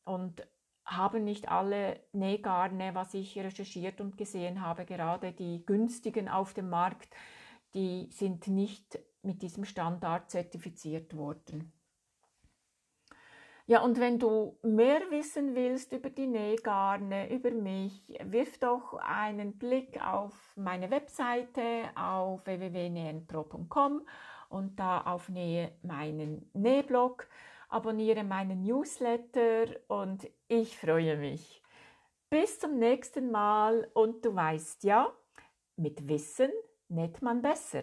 Und 0.03 0.45
haben 0.95 1.23
nicht 1.23 1.49
alle 1.49 1.99
Nähgarne, 2.11 2.93
was 2.93 3.13
ich 3.13 3.37
recherchiert 3.37 4.01
und 4.01 4.17
gesehen 4.17 4.61
habe, 4.61 4.85
gerade 4.85 5.31
die 5.31 5.65
günstigen 5.65 6.29
auf 6.29 6.53
dem 6.53 6.69
Markt, 6.69 7.09
die 7.73 8.09
sind 8.11 8.47
nicht 8.47 8.99
mit 9.23 9.41
diesem 9.41 9.65
Standard 9.65 10.29
zertifiziert 10.29 11.15
worden. 11.15 11.71
Ja, 13.67 13.81
und 13.83 13.99
wenn 13.99 14.19
du 14.19 14.57
mehr 14.63 14.99
wissen 15.11 15.55
willst 15.55 15.93
über 15.93 16.09
die 16.09 16.27
Nähgarne, 16.27 17.31
über 17.31 17.51
mich, 17.51 18.19
wirf 18.23 18.57
doch 18.57 18.95
einen 18.95 19.57
Blick 19.57 20.05
auf 20.05 20.33
meine 20.57 20.91
Webseite 20.91 21.85
auf 21.95 22.45
www.nähenpro.com 22.45 24.05
und 24.49 24.79
da 24.79 25.01
auf 25.01 25.29
Nähe 25.29 25.71
meinen 25.83 26.49
Nähblog 26.53 27.27
abonniere 27.71 28.23
meinen 28.23 28.63
Newsletter 28.63 29.65
und 29.87 30.29
ich 30.47 30.77
freue 30.77 31.17
mich. 31.17 31.63
Bis 32.29 32.59
zum 32.59 32.77
nächsten 32.77 33.31
Mal 33.31 33.89
und 33.93 34.23
du 34.23 34.35
weißt 34.35 34.83
ja, 34.83 35.11
mit 35.77 36.07
Wissen 36.07 36.51
näht 36.89 37.21
man 37.21 37.41
besser. 37.41 37.81